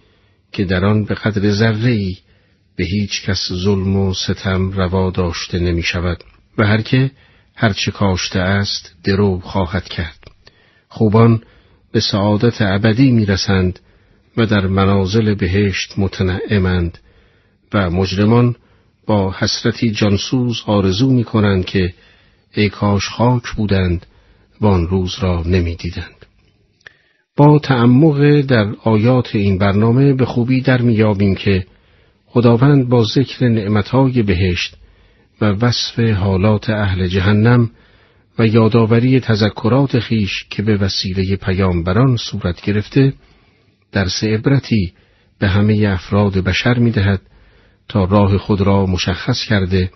که 0.52 0.64
در 0.64 0.84
آن 0.84 1.04
به 1.04 1.14
قدر 1.14 1.50
ذره 1.50 2.16
به 2.76 2.84
هیچ 2.84 3.22
کس 3.22 3.52
ظلم 3.52 3.96
و 3.96 4.14
ستم 4.14 4.70
روا 4.70 5.10
داشته 5.10 5.58
نمی 5.58 5.82
شود 5.82 6.24
و 6.58 6.66
هر 6.66 6.82
که 6.82 7.10
هرچه 7.54 7.90
کاشته 7.90 8.40
است 8.40 8.94
درو 9.04 9.40
خواهد 9.40 9.84
کرد. 9.84 10.18
خوبان 10.88 11.42
به 11.92 12.00
سعادت 12.00 12.62
ابدی 12.62 13.10
می 13.10 13.26
رسند 13.26 13.78
و 14.36 14.46
در 14.46 14.66
منازل 14.66 15.34
بهشت 15.34 15.94
متنعمند 15.98 16.98
و 17.74 17.90
مجرمان 17.90 18.56
با 19.06 19.34
حسرتی 19.38 19.90
جانسوز 19.90 20.62
آرزو 20.66 21.10
می 21.10 21.24
کنند 21.24 21.64
که 21.64 21.94
ای 22.54 22.68
کاش 22.68 23.08
خاک 23.08 23.42
بودند 23.56 24.06
و 24.60 24.66
آن 24.66 24.86
روز 24.86 25.16
را 25.20 25.42
نمی 25.46 25.76
دیدند. 25.76 26.26
با 27.36 27.58
تعمق 27.58 28.40
در 28.40 28.74
آیات 28.84 29.36
این 29.36 29.58
برنامه 29.58 30.12
به 30.12 30.24
خوبی 30.24 30.60
در 30.60 30.82
میابیم 30.82 31.34
که 31.34 31.66
خداوند 32.26 32.88
با 32.88 33.04
ذکر 33.04 33.48
نعمتهای 33.48 34.22
بهشت 34.22 34.76
و 35.40 35.44
وصف 35.44 35.98
حالات 35.98 36.70
اهل 36.70 37.06
جهنم 37.06 37.70
و 38.38 38.46
یادآوری 38.46 39.20
تذکرات 39.20 39.98
خیش 39.98 40.44
که 40.50 40.62
به 40.62 40.76
وسیله 40.76 41.36
پیامبران 41.36 42.16
صورت 42.16 42.60
گرفته 42.60 43.12
درس 43.92 44.24
عبرتی 44.24 44.92
به 45.38 45.48
همه 45.48 45.88
افراد 45.88 46.32
بشر 46.32 46.78
می 46.78 46.90
دهد 46.90 47.20
تا 47.88 48.04
راه 48.04 48.38
خود 48.38 48.60
را 48.60 48.86
مشخص 48.86 49.44
کرده 49.44 49.90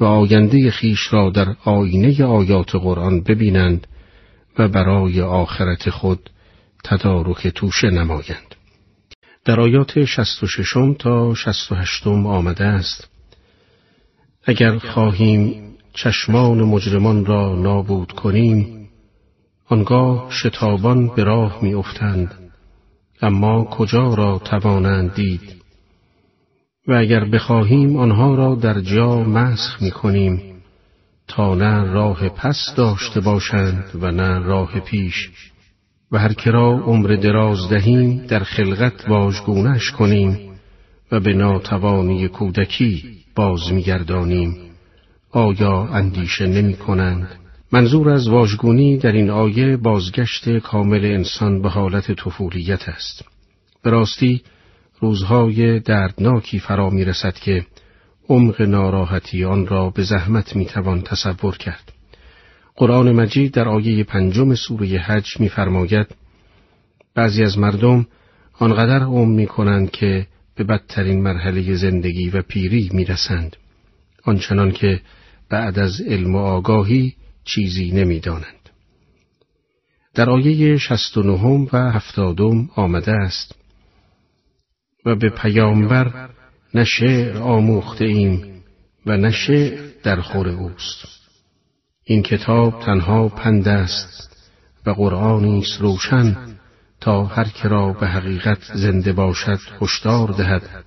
و 0.00 0.04
آینده 0.04 0.70
خیش 0.70 1.12
را 1.12 1.30
در 1.30 1.56
آینه 1.64 2.24
آیات 2.24 2.74
قرآن 2.74 3.22
ببینند 3.22 3.86
و 4.58 4.68
برای 4.68 5.20
آخرت 5.20 5.90
خود 5.90 6.30
تدارک 6.84 7.48
توشه 7.48 7.90
نمایند. 7.90 8.54
در 9.44 9.60
آیات 9.60 10.04
شست 10.04 10.42
و 10.42 10.46
ششم 10.46 10.94
تا 10.94 11.34
شست 11.34 11.72
و 11.72 11.74
هشتم 11.74 12.26
آمده 12.26 12.64
است 12.64 13.08
اگر 14.44 14.78
خواهیم 14.78 15.70
چشمان 15.94 16.62
مجرمان 16.62 17.24
را 17.24 17.54
نابود 17.54 18.12
کنیم 18.12 18.88
آنگاه 19.68 20.30
شتابان 20.30 21.08
به 21.08 21.24
راه 21.24 21.58
می 21.62 21.74
افتند 21.74 22.34
اما 23.22 23.64
کجا 23.64 24.14
را 24.14 24.38
توانند 24.38 25.14
دید 25.14 25.59
و 26.90 26.92
اگر 26.92 27.24
بخواهیم 27.24 27.96
آنها 27.96 28.34
را 28.34 28.54
در 28.54 28.80
جا 28.80 29.24
مسخ 29.24 29.82
می 29.82 29.90
کنیم 29.90 30.42
تا 31.28 31.54
نه 31.54 31.92
راه 31.92 32.28
پس 32.28 32.74
داشته 32.76 33.20
باشند 33.20 33.84
و 34.00 34.10
نه 34.10 34.38
راه 34.38 34.80
پیش 34.80 35.30
و 36.12 36.18
هر 36.18 36.32
کرا 36.32 36.70
عمر 36.70 37.08
دراز 37.08 37.68
دهیم 37.68 38.26
در 38.26 38.38
خلقت 38.38 39.08
واژگونش 39.08 39.90
کنیم 39.90 40.38
و 41.12 41.20
به 41.20 41.32
ناتوانی 41.32 42.28
کودکی 42.28 43.04
باز 43.34 43.72
میگردانیم 43.72 44.56
آیا 45.30 45.82
اندیشه 45.82 46.46
نمی 46.46 46.74
کنند؟ 46.74 47.28
منظور 47.72 48.10
از 48.10 48.28
واژگونی 48.28 48.98
در 48.98 49.12
این 49.12 49.30
آیه 49.30 49.76
بازگشت 49.76 50.58
کامل 50.58 51.04
انسان 51.04 51.62
به 51.62 51.68
حالت 51.68 52.12
طفولیت 52.12 52.88
است. 52.88 53.24
به 53.82 53.90
راستی 53.90 54.42
روزهای 55.00 55.80
دردناکی 55.80 56.58
فرا 56.58 56.90
می 56.90 57.04
رسد 57.04 57.34
که 57.34 57.66
عمق 58.28 58.62
ناراحتی 58.62 59.44
آن 59.44 59.66
را 59.66 59.90
به 59.90 60.02
زحمت 60.02 60.56
می 60.56 60.64
توان 60.64 61.02
تصور 61.02 61.56
کرد. 61.56 61.92
قرآن 62.76 63.12
مجید 63.12 63.52
در 63.52 63.68
آیه 63.68 64.04
پنجم 64.04 64.54
سوره 64.54 64.86
حج 64.86 65.40
می‌فرماید 65.40 66.06
بعضی 67.14 67.42
از 67.42 67.58
مردم 67.58 68.06
آنقدر 68.58 69.02
عم 69.04 69.30
می 69.30 69.46
کنند 69.46 69.90
که 69.90 70.26
به 70.54 70.64
بدترین 70.64 71.22
مرحله 71.22 71.74
زندگی 71.74 72.30
و 72.30 72.42
پیری 72.42 72.90
می 72.92 73.04
رسند. 73.04 73.56
آنچنان 74.24 74.72
که 74.72 75.00
بعد 75.48 75.78
از 75.78 76.00
علم 76.00 76.34
و 76.34 76.38
آگاهی 76.38 77.14
چیزی 77.44 77.90
نمی 77.90 78.20
دانند. 78.20 78.70
در 80.14 80.30
آیه 80.30 80.78
شست 80.78 81.16
و 81.16 81.22
نهم 81.22 81.68
و 81.72 81.90
هفتادم 81.90 82.68
آمده 82.76 83.12
است 83.12 83.59
و 85.04 85.14
به 85.14 85.30
پیامبر 85.30 86.28
نه 86.74 86.84
شعر 86.84 87.38
آموخته 87.38 88.04
ایم 88.04 88.62
و 89.06 89.16
نه 89.16 89.30
شعر 89.30 89.80
در 90.02 90.20
خور 90.20 90.48
اوست. 90.48 91.06
این 92.04 92.22
کتاب 92.22 92.82
تنها 92.82 93.28
پند 93.28 93.68
است 93.68 94.36
و 94.86 94.90
قرآنی 94.90 95.58
است 95.58 95.80
روشن 95.80 96.36
تا 97.00 97.24
هر 97.24 97.44
که 97.44 97.68
را 97.68 97.92
به 97.92 98.06
حقیقت 98.06 98.58
زنده 98.74 99.12
باشد 99.12 99.58
هشدار 99.80 100.28
دهد 100.28 100.84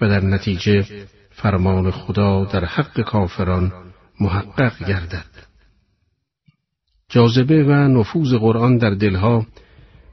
و 0.00 0.08
در 0.08 0.20
نتیجه 0.20 0.86
فرمان 1.30 1.90
خدا 1.90 2.44
در 2.44 2.64
حق 2.64 3.00
کافران 3.00 3.72
محقق 4.20 4.88
گردد 4.88 5.24
جاذبه 7.08 7.64
و 7.64 7.70
نفوذ 7.72 8.34
قرآن 8.34 8.76
در 8.76 8.90
دلها 8.90 9.46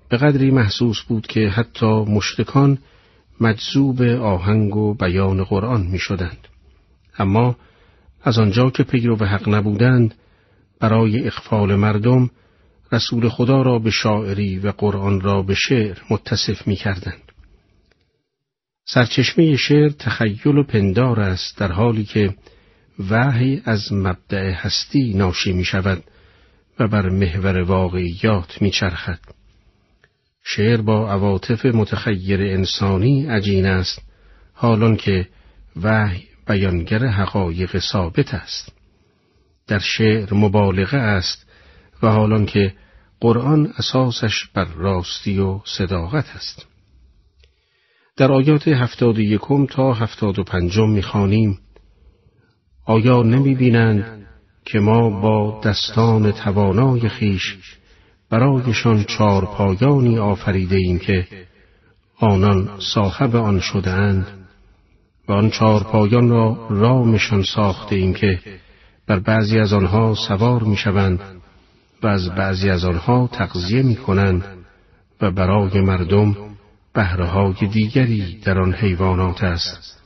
به 0.09 0.17
قدری 0.17 0.51
محسوس 0.51 1.01
بود 1.01 1.27
که 1.27 1.49
حتی 1.49 2.05
مشتکان 2.05 2.77
مجذوب 3.39 4.01
آهنگ 4.01 4.75
و 4.75 4.93
بیان 4.93 5.43
قرآن 5.43 5.81
می 5.81 5.99
شدند. 5.99 6.47
اما 7.17 7.55
از 8.23 8.39
آنجا 8.39 8.69
که 8.69 8.83
پیرو 8.83 9.15
به 9.15 9.27
حق 9.27 9.49
نبودند 9.49 10.15
برای 10.79 11.27
اخفال 11.27 11.75
مردم 11.75 12.29
رسول 12.91 13.29
خدا 13.29 13.61
را 13.61 13.79
به 13.79 13.91
شاعری 13.91 14.59
و 14.59 14.71
قرآن 14.71 15.21
را 15.21 15.41
به 15.41 15.55
شعر 15.55 15.97
متصف 16.09 16.67
می 16.67 16.75
کردند. 16.75 17.31
سرچشمه 18.85 19.55
شعر 19.55 19.89
تخیل 19.89 20.57
و 20.57 20.63
پندار 20.63 21.19
است 21.19 21.57
در 21.57 21.71
حالی 21.71 22.03
که 22.03 22.35
وحی 23.09 23.61
از 23.65 23.93
مبدع 23.93 24.51
هستی 24.51 25.13
ناشی 25.13 25.53
می 25.53 25.63
شود 25.63 26.03
و 26.79 26.87
بر 26.87 27.09
محور 27.09 27.61
واقعیات 27.61 28.61
می 28.61 28.71
چرخد. 28.71 29.38
شعر 30.55 30.81
با 30.81 31.11
عواطف 31.11 31.65
متخیر 31.65 32.41
انسانی 32.41 33.25
عجین 33.25 33.65
است 33.65 34.01
حالان 34.53 34.95
که 34.95 35.27
وحی 35.81 36.23
بیانگر 36.47 37.05
حقایق 37.05 37.79
ثابت 37.79 38.33
است. 38.33 38.71
در 39.67 39.79
شعر 39.79 40.33
مبالغه 40.33 40.97
است 40.97 41.45
و 42.03 42.07
حالان 42.07 42.45
که 42.45 42.73
قرآن 43.19 43.73
اساسش 43.77 44.45
بر 44.53 44.65
راستی 44.65 45.39
و 45.39 45.59
صداقت 45.65 46.25
است. 46.35 46.65
در 48.17 48.31
آیات 48.31 48.67
هفتاد 48.67 49.19
یکم 49.19 49.65
تا 49.65 49.93
هفتاد 49.93 50.39
و 50.39 50.43
پنجم 50.43 50.89
می‌خوانیم 50.89 51.59
آیا 52.85 53.21
نمی 53.23 53.55
بینند 53.55 54.27
که 54.65 54.79
ما 54.79 55.09
با 55.09 55.61
دستان 55.63 56.31
توانای 56.31 57.09
خیش 57.09 57.57
برایشان 58.29 59.03
چار 59.03 59.45
پایانی 59.45 60.17
آفریده 60.17 60.75
ایم 60.75 60.99
که 60.99 61.27
آنان 62.19 62.69
صاحب 62.93 63.35
آن 63.35 63.59
شده 63.59 63.91
اند 63.91 64.27
و 65.27 65.31
آن 65.31 65.49
چار 65.49 65.83
پایان 65.83 66.29
را 66.29 66.67
رامشان 66.69 67.43
ساخته 67.43 67.95
ایم 67.95 68.13
که 68.13 68.39
بر 69.07 69.19
بعضی 69.19 69.59
از 69.59 69.73
آنها 69.73 70.15
سوار 70.27 70.63
می 70.63 70.77
شوند 70.77 71.19
و 72.03 72.07
از 72.07 72.29
بعضی 72.29 72.69
از 72.69 72.85
آنها 72.85 73.29
تغذیه 73.31 73.83
می 73.83 73.95
کنند 73.95 74.45
و 75.21 75.31
برای 75.31 75.81
مردم 75.81 76.35
بهرههای 76.93 77.67
دیگری 77.73 78.39
در 78.45 78.59
آن 78.59 78.73
حیوانات 78.73 79.43
است 79.43 80.01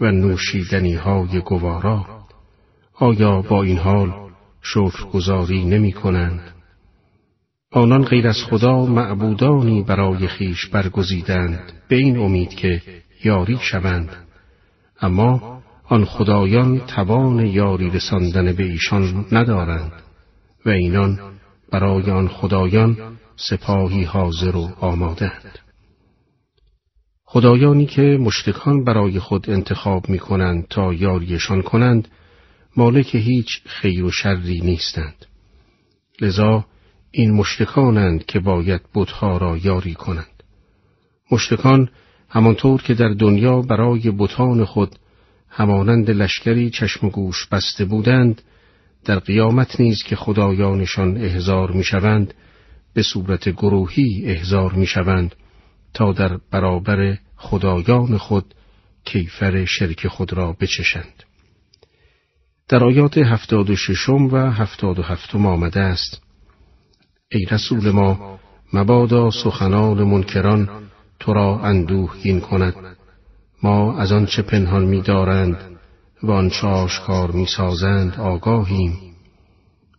و 0.00 0.10
نوشیدنی 0.10 0.94
های 0.94 1.40
گوارا 1.40 2.06
آیا 2.94 3.42
با 3.42 3.62
این 3.62 3.78
حال 3.78 4.12
شکرگزاری 4.62 5.64
نمی 5.64 5.92
کنند؟ 5.92 6.57
آنان 7.70 8.04
غیر 8.04 8.28
از 8.28 8.36
خدا 8.50 8.86
معبودانی 8.86 9.82
برای 9.82 10.26
خیش 10.26 10.66
برگزیدند 10.66 11.72
به 11.88 11.96
این 11.96 12.18
امید 12.18 12.48
که 12.48 12.82
یاری 13.24 13.58
شوند 13.60 14.08
اما 15.00 15.62
آن 15.84 16.04
خدایان 16.04 16.78
توان 16.78 17.46
یاری 17.46 17.90
رساندن 17.90 18.52
به 18.52 18.62
ایشان 18.62 19.26
ندارند 19.32 19.92
و 20.66 20.70
اینان 20.70 21.18
برای 21.72 22.10
آن 22.10 22.28
خدایان 22.28 22.96
سپاهی 23.36 24.04
حاضر 24.04 24.56
و 24.56 24.70
آمادند. 24.80 25.58
خدایانی 27.24 27.86
که 27.86 28.02
مشتکان 28.02 28.84
برای 28.84 29.18
خود 29.18 29.50
انتخاب 29.50 30.08
می 30.08 30.18
کنند 30.18 30.68
تا 30.68 30.94
یاریشان 30.94 31.62
کنند 31.62 32.08
مالک 32.76 33.14
هیچ 33.14 33.62
خیر 33.66 34.04
و 34.04 34.10
شری 34.10 34.60
نیستند 34.60 35.26
لذا 36.20 36.64
این 37.10 37.32
مشتکانند 37.32 38.26
که 38.26 38.40
باید 38.40 38.80
بتها 38.94 39.36
را 39.36 39.56
یاری 39.56 39.94
کنند. 39.94 40.42
مشتکان 41.32 41.88
همانطور 42.28 42.82
که 42.82 42.94
در 42.94 43.08
دنیا 43.08 43.62
برای 43.62 44.10
بتان 44.10 44.64
خود 44.64 44.96
همانند 45.48 46.10
لشکری 46.10 46.70
چشم 46.70 47.06
و 47.06 47.10
گوش 47.10 47.46
بسته 47.46 47.84
بودند 47.84 48.42
در 49.04 49.18
قیامت 49.18 49.80
نیز 49.80 50.02
که 50.02 50.16
خدایانشان 50.16 51.16
احزار 51.16 51.70
می‌شوند 51.70 52.34
به 52.94 53.02
صورت 53.02 53.48
گروهی 53.48 54.22
احزار 54.26 54.72
می‌شوند 54.72 55.34
تا 55.94 56.12
در 56.12 56.38
برابر 56.50 57.18
خدایان 57.36 58.18
خود 58.18 58.54
کیفر 59.04 59.64
شرک 59.64 60.06
خود 60.06 60.32
را 60.32 60.56
بچشند. 60.60 61.22
در 62.68 62.84
آیات 62.84 63.18
هفتاد 63.18 63.70
و 63.70 63.76
ششم 63.76 64.26
و 64.26 64.36
هفتاد 64.36 64.98
و 64.98 65.02
هفتم 65.02 65.46
آمده 65.46 65.80
است 65.80 66.27
ای 67.32 67.44
رسول 67.44 67.90
ما 67.90 68.38
مبادا 68.72 69.30
سخنان 69.30 70.02
منکران 70.02 70.68
تو 71.20 71.32
را 71.32 71.60
اندوهگین 71.60 72.40
کند. 72.40 72.96
ما 73.62 73.98
از 73.98 74.12
آنچه 74.12 74.42
پنهان 74.42 74.84
می‌دارند 74.84 75.56
و 76.22 76.30
آنچه 76.30 76.66
آشکار 76.66 77.30
می‌سازند 77.30 78.20
آگاهیم. 78.20 78.98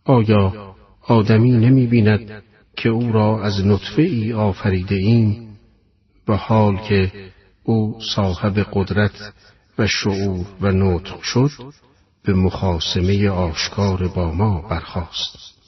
آیا 0.04 0.74
آدمی 1.02 1.50
نمی 1.50 1.86
بیند 1.86 2.42
که 2.76 2.88
او 2.88 3.12
را 3.12 3.42
از 3.42 3.66
نطفه 3.66 4.02
ای 4.02 4.32
آفریده 4.32 4.94
ایم؟ 4.94 5.58
و 6.28 6.36
حال 6.36 6.76
که 6.76 7.12
او 7.62 7.98
صاحب 8.14 8.66
قدرت 8.72 9.32
و 9.78 9.86
شعور 9.86 10.46
و 10.60 10.72
نطق 10.72 11.20
شد 11.22 11.50
به 12.24 12.34
مخاسمه 12.34 13.30
آشکار 13.30 14.08
با 14.08 14.32
ما 14.32 14.62
برخاست. 14.70 15.59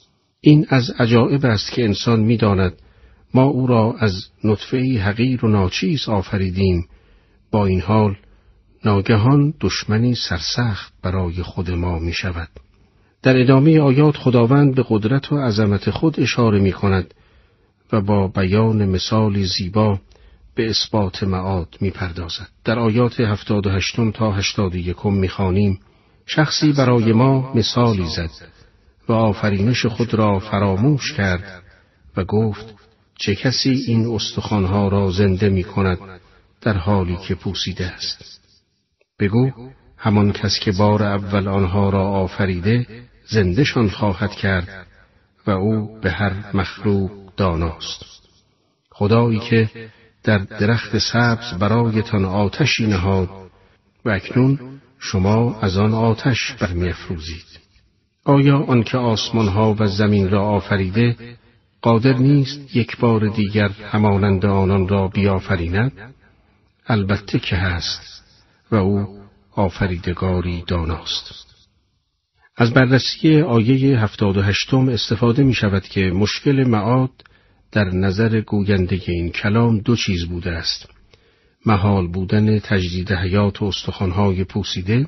این 0.45 0.65
از 0.69 0.89
عجائب 0.89 1.45
است 1.45 1.71
که 1.71 1.83
انسان 1.83 2.19
می‌داند 2.19 2.73
ما 3.33 3.43
او 3.43 3.67
را 3.67 3.95
از 3.99 4.27
نطفه 4.43 4.77
حقیر 4.77 5.45
و 5.45 5.47
ناچیز 5.47 6.09
آفریدیم 6.09 6.87
با 7.51 7.65
این 7.65 7.81
حال 7.81 8.15
ناگهان 8.85 9.53
دشمنی 9.61 10.15
سرسخت 10.15 10.93
برای 11.01 11.43
خود 11.43 11.71
ما 11.71 11.99
می 11.99 12.13
شود. 12.13 12.49
در 13.21 13.41
ادامه 13.41 13.79
آیات 13.79 14.17
خداوند 14.17 14.75
به 14.75 14.85
قدرت 14.89 15.31
و 15.31 15.37
عظمت 15.37 15.89
خود 15.89 16.19
اشاره 16.19 16.59
می 16.59 16.71
کند 16.71 17.13
و 17.91 18.01
با 18.01 18.27
بیان 18.27 18.85
مثالی 18.85 19.43
زیبا 19.43 19.99
به 20.55 20.69
اثبات 20.69 21.23
معاد 21.23 21.77
می 21.81 21.89
پردازد. 21.89 22.47
در 22.65 22.79
آیات 22.79 23.19
هفتاد 23.19 23.67
و 23.67 23.69
هشتم 23.69 24.11
تا 24.11 24.31
هشتاد 24.31 24.75
و 24.75 24.77
یکم 24.77 25.13
می 25.13 25.29
خانیم 25.29 25.79
شخصی 26.25 26.73
برای 26.73 27.13
ما 27.13 27.53
مثالی 27.53 28.05
زد 28.15 28.62
و 29.09 29.13
آفرینش 29.13 29.85
خود 29.85 30.13
را 30.13 30.39
فراموش 30.39 31.13
کرد 31.13 31.63
و 32.17 32.23
گفت 32.23 32.73
چه 33.15 33.35
کسی 33.35 33.69
این 33.69 34.15
استخوانها 34.15 34.87
را 34.87 35.11
زنده 35.11 35.49
می 35.49 35.63
کند 35.63 35.97
در 36.61 36.77
حالی 36.77 37.17
که 37.17 37.35
پوسیده 37.35 37.85
است؟ 37.85 38.41
بگو 39.19 39.51
همان 39.97 40.31
کس 40.31 40.59
که 40.59 40.71
بار 40.71 41.03
اول 41.03 41.47
آنها 41.47 41.89
را 41.89 42.07
آفریده 42.07 42.87
زندهشان 43.25 43.89
خواهد 43.89 44.31
کرد 44.31 44.87
و 45.47 45.51
او 45.51 45.99
به 46.01 46.11
هر 46.11 46.33
مخلوق 46.53 47.11
داناست. 47.37 48.05
خدایی 48.91 49.39
که 49.39 49.69
در 50.23 50.37
درخت 50.37 50.97
سبز 50.97 51.53
برایتان 51.59 52.25
آتشی 52.25 52.87
نهاد 52.87 53.29
و 54.05 54.09
اکنون 54.09 54.81
شما 54.99 55.59
از 55.61 55.77
آن 55.77 55.93
آتش 55.93 56.55
برمیافروزید. 56.59 57.62
آیا 58.25 58.57
آنکه 58.57 58.97
آسمانها 58.97 59.75
و 59.79 59.87
زمین 59.87 60.29
را 60.29 60.41
آفریده 60.41 61.15
قادر 61.81 62.13
نیست 62.13 62.75
یک 62.75 62.97
بار 62.97 63.27
دیگر 63.27 63.69
همانند 63.69 64.45
آنان 64.45 64.87
را 64.87 65.07
بیافریند؟ 65.07 65.91
البته 66.87 67.39
که 67.39 67.55
هست 67.55 68.23
و 68.71 68.75
او 68.75 69.19
آفریدگاری 69.51 70.63
داناست. 70.67 71.45
از 72.57 72.73
بررسی 72.73 73.41
آیه 73.41 73.99
هفتاد 73.99 74.37
و 74.37 74.41
هشتم 74.41 74.89
استفاده 74.89 75.43
می 75.43 75.53
شود 75.53 75.83
که 75.83 76.01
مشکل 76.01 76.67
معاد 76.67 77.11
در 77.71 77.85
نظر 77.85 78.41
گوینده 78.41 79.01
این 79.07 79.29
کلام 79.29 79.79
دو 79.79 79.95
چیز 79.95 80.25
بوده 80.25 80.51
است. 80.51 80.89
محال 81.65 82.07
بودن 82.07 82.59
تجدید 82.59 83.11
حیات 83.11 83.61
و 83.61 83.65
استخوانهای 83.65 84.43
پوسیده 84.43 85.07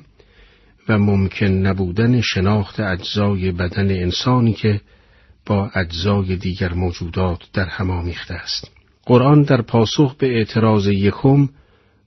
و 0.88 0.98
ممکن 0.98 1.46
نبودن 1.46 2.20
شناخت 2.20 2.80
اجزای 2.80 3.52
بدن 3.52 3.90
انسانی 3.90 4.52
که 4.52 4.80
با 5.46 5.70
اجزای 5.74 6.36
دیگر 6.36 6.72
موجودات 6.72 7.38
در 7.52 7.64
هم 7.64 7.90
آمیخته 7.90 8.34
است. 8.34 8.70
قرآن 9.06 9.42
در 9.42 9.62
پاسخ 9.62 10.14
به 10.14 10.26
اعتراض 10.26 10.86
یکم 10.86 11.48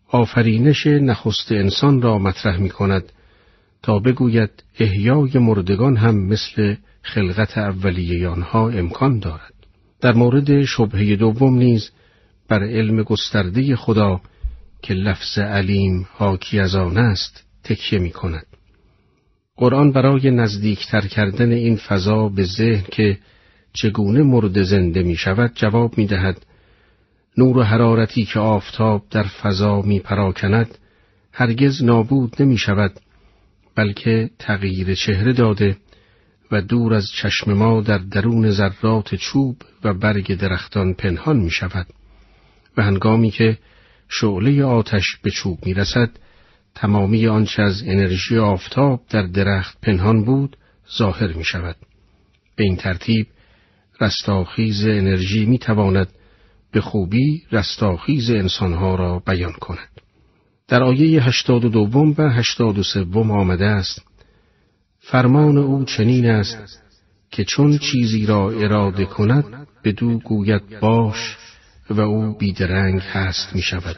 آفرینش 0.07 0.87
نخست 0.87 1.51
انسان 1.51 2.01
را 2.01 2.17
مطرح 2.17 2.57
می 2.57 2.69
کند 2.69 3.11
تا 3.83 3.99
بگوید 3.99 4.63
احیای 4.79 5.37
مردگان 5.37 5.97
هم 5.97 6.15
مثل 6.15 6.75
خلقت 7.01 7.57
اولیه 7.57 8.27
آنها 8.27 8.69
امکان 8.69 9.19
دارد. 9.19 9.53
در 10.01 10.13
مورد 10.13 10.63
شبهه 10.63 11.15
دوم 11.15 11.57
نیز 11.57 11.91
بر 12.47 12.63
علم 12.63 13.03
گسترده 13.03 13.75
خدا 13.75 14.21
که 14.81 14.93
لفظ 14.93 15.37
علیم 15.39 16.07
حاکی 16.11 16.59
از 16.59 16.75
آن 16.75 16.97
است 16.97 17.43
تکیه 17.63 17.99
می 17.99 18.11
کند. 18.11 18.48
قرآن 19.59 19.91
برای 19.91 20.31
نزدیکتر 20.31 21.01
کردن 21.01 21.51
این 21.51 21.75
فضا 21.75 22.29
به 22.29 22.43
ذهن 22.43 22.83
که 22.91 23.17
چگونه 23.73 24.23
مرد 24.23 24.63
زنده 24.63 25.03
می 25.03 25.15
شود 25.15 25.51
جواب 25.55 25.97
می 25.97 26.05
دهد. 26.05 26.45
نور 27.37 27.57
و 27.57 27.63
حرارتی 27.63 28.25
که 28.25 28.39
آفتاب 28.39 29.03
در 29.11 29.23
فضا 29.23 29.81
می 29.81 29.99
پراکند 29.99 30.77
هرگز 31.33 31.83
نابود 31.83 32.35
نمی 32.39 32.57
شود 32.57 32.99
بلکه 33.75 34.29
تغییر 34.39 34.95
چهره 34.95 35.33
داده 35.33 35.77
و 36.51 36.61
دور 36.61 36.93
از 36.93 37.07
چشم 37.11 37.53
ما 37.53 37.81
در 37.81 37.97
درون 37.97 38.51
ذرات 38.51 39.15
چوب 39.15 39.55
و 39.83 39.93
برگ 39.93 40.37
درختان 40.37 40.93
پنهان 40.93 41.37
می 41.37 41.51
شود. 41.51 41.87
و 42.77 42.83
هنگامی 42.83 43.31
که 43.31 43.57
شعله 44.09 44.63
آتش 44.63 45.17
به 45.23 45.31
چوب 45.31 45.65
می 45.65 45.73
رسد 45.73 46.09
تمامی 46.81 47.27
آنچه 47.27 47.61
از 47.61 47.83
انرژی 47.85 48.37
آفتاب 48.37 49.01
در 49.09 49.21
درخت 49.21 49.77
پنهان 49.81 50.23
بود 50.23 50.57
ظاهر 50.97 51.33
می 51.33 51.43
شود. 51.43 51.75
به 52.55 52.63
این 52.63 52.75
ترتیب 52.75 53.27
رستاخیز 54.01 54.87
انرژی 54.87 55.45
می 55.45 55.57
تواند 55.57 56.07
به 56.71 56.81
خوبی 56.81 57.43
رستاخیز 57.51 58.29
انسانها 58.29 58.95
را 58.95 59.19
بیان 59.19 59.53
کند. 59.53 59.89
در 60.67 60.83
آیه 60.83 61.23
هشتاد 61.23 61.65
و 61.65 61.69
دوم 61.69 62.15
و 62.17 62.29
هشتاد 62.29 62.77
و 62.77 62.83
سوم 62.83 63.31
آمده 63.31 63.65
است 63.65 64.01
فرمان 64.99 65.57
او 65.57 65.85
چنین 65.85 66.25
است 66.25 66.83
که 67.31 67.43
چون 67.43 67.77
چیزی 67.77 68.25
را 68.25 68.51
اراده 68.51 69.05
کند 69.05 69.67
به 69.83 69.91
دو 69.91 70.19
گوید 70.19 70.79
باش 70.79 71.37
و 71.89 72.01
او 72.01 72.37
بیدرنگ 72.37 73.01
هست 73.01 73.55
می 73.55 73.61
شود. 73.61 73.97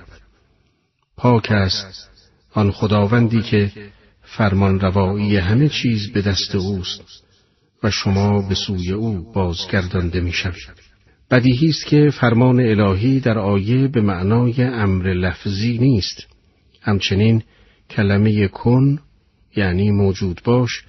پاک 1.17 1.51
است 1.51 2.10
آن 2.53 2.71
خداوندی 2.71 3.41
که 3.41 3.71
فرمان 4.23 4.79
روایی 4.79 5.37
همه 5.37 5.69
چیز 5.69 6.11
به 6.11 6.21
دست 6.21 6.55
اوست 6.55 7.23
و 7.83 7.91
شما 7.91 8.41
به 8.41 8.55
سوی 8.55 8.91
او 8.91 9.31
بازگردانده 9.33 10.21
می 10.21 10.31
شوید. 10.31 10.81
بدیهی 11.31 11.69
است 11.69 11.85
که 11.85 12.09
فرمان 12.09 12.59
الهی 12.59 13.19
در 13.19 13.37
آیه 13.37 13.87
به 13.87 14.01
معنای 14.01 14.63
امر 14.63 15.13
لفظی 15.13 15.77
نیست 15.77 16.27
همچنین 16.81 17.43
کلمه 17.89 18.47
کن 18.47 18.99
یعنی 19.55 19.91
موجود 19.91 20.41
باش 20.43 20.83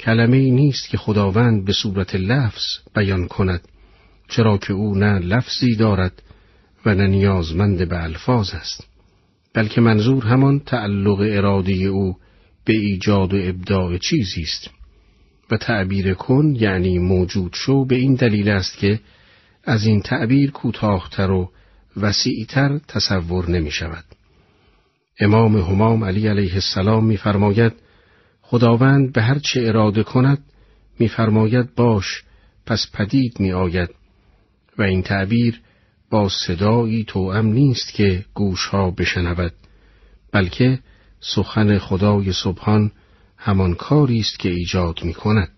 کلمه 0.00 0.50
نیست 0.50 0.88
که 0.88 0.96
خداوند 0.96 1.64
به 1.64 1.72
صورت 1.72 2.14
لفظ 2.14 2.62
بیان 2.94 3.28
کند 3.28 3.68
چرا 4.28 4.58
که 4.58 4.72
او 4.72 4.94
نه 4.94 5.18
لفظی 5.18 5.76
دارد 5.76 6.22
و 6.86 6.94
نه 6.94 7.06
نیازمند 7.06 7.88
به 7.88 8.02
الفاظ 8.02 8.54
است 8.54 8.93
بلکه 9.54 9.80
منظور 9.80 10.24
همان 10.24 10.60
تعلق 10.60 11.20
ارادی 11.20 11.86
او 11.86 12.16
به 12.64 12.72
ایجاد 12.76 13.34
و 13.34 13.36
ابداع 13.42 13.98
چیزی 13.98 14.42
است 14.42 14.70
و 15.50 15.56
تعبیر 15.56 16.14
کن 16.14 16.54
یعنی 16.58 16.98
موجود 16.98 17.52
شو 17.54 17.84
به 17.84 17.96
این 17.96 18.14
دلیل 18.14 18.48
است 18.48 18.78
که 18.78 19.00
از 19.64 19.86
این 19.86 20.00
تعبیر 20.00 20.50
کوتاهتر 20.50 21.30
و 21.30 21.50
وسیعتر 21.96 22.78
تصور 22.88 23.50
نمی 23.50 23.70
شود. 23.70 24.04
امام 25.20 25.56
همام 25.56 26.04
علی 26.04 26.28
علیه 26.28 26.54
السلام 26.54 27.06
میفرماید 27.06 27.72
خداوند 28.42 29.12
به 29.12 29.22
هر 29.22 29.38
چه 29.38 29.60
اراده 29.66 30.02
کند 30.02 30.38
میفرماید 30.98 31.74
باش 31.74 32.22
پس 32.66 32.86
پدید 32.94 33.40
می 33.40 33.52
آید 33.52 33.90
و 34.78 34.82
این 34.82 35.02
تعبیر 35.02 35.60
با 36.14 36.28
صدایی 36.28 37.04
توأم 37.04 37.46
نیست 37.46 37.94
که 37.94 38.24
گوشها 38.34 38.90
بشنود 38.90 39.52
بلکه 40.32 40.78
سخن 41.20 41.78
خدای 41.78 42.32
سبحان 42.32 42.92
همان 43.36 43.74
کاری 43.74 44.20
است 44.20 44.38
که 44.38 44.48
ایجاد 44.48 45.04
می 45.04 45.14
کند 45.14 45.52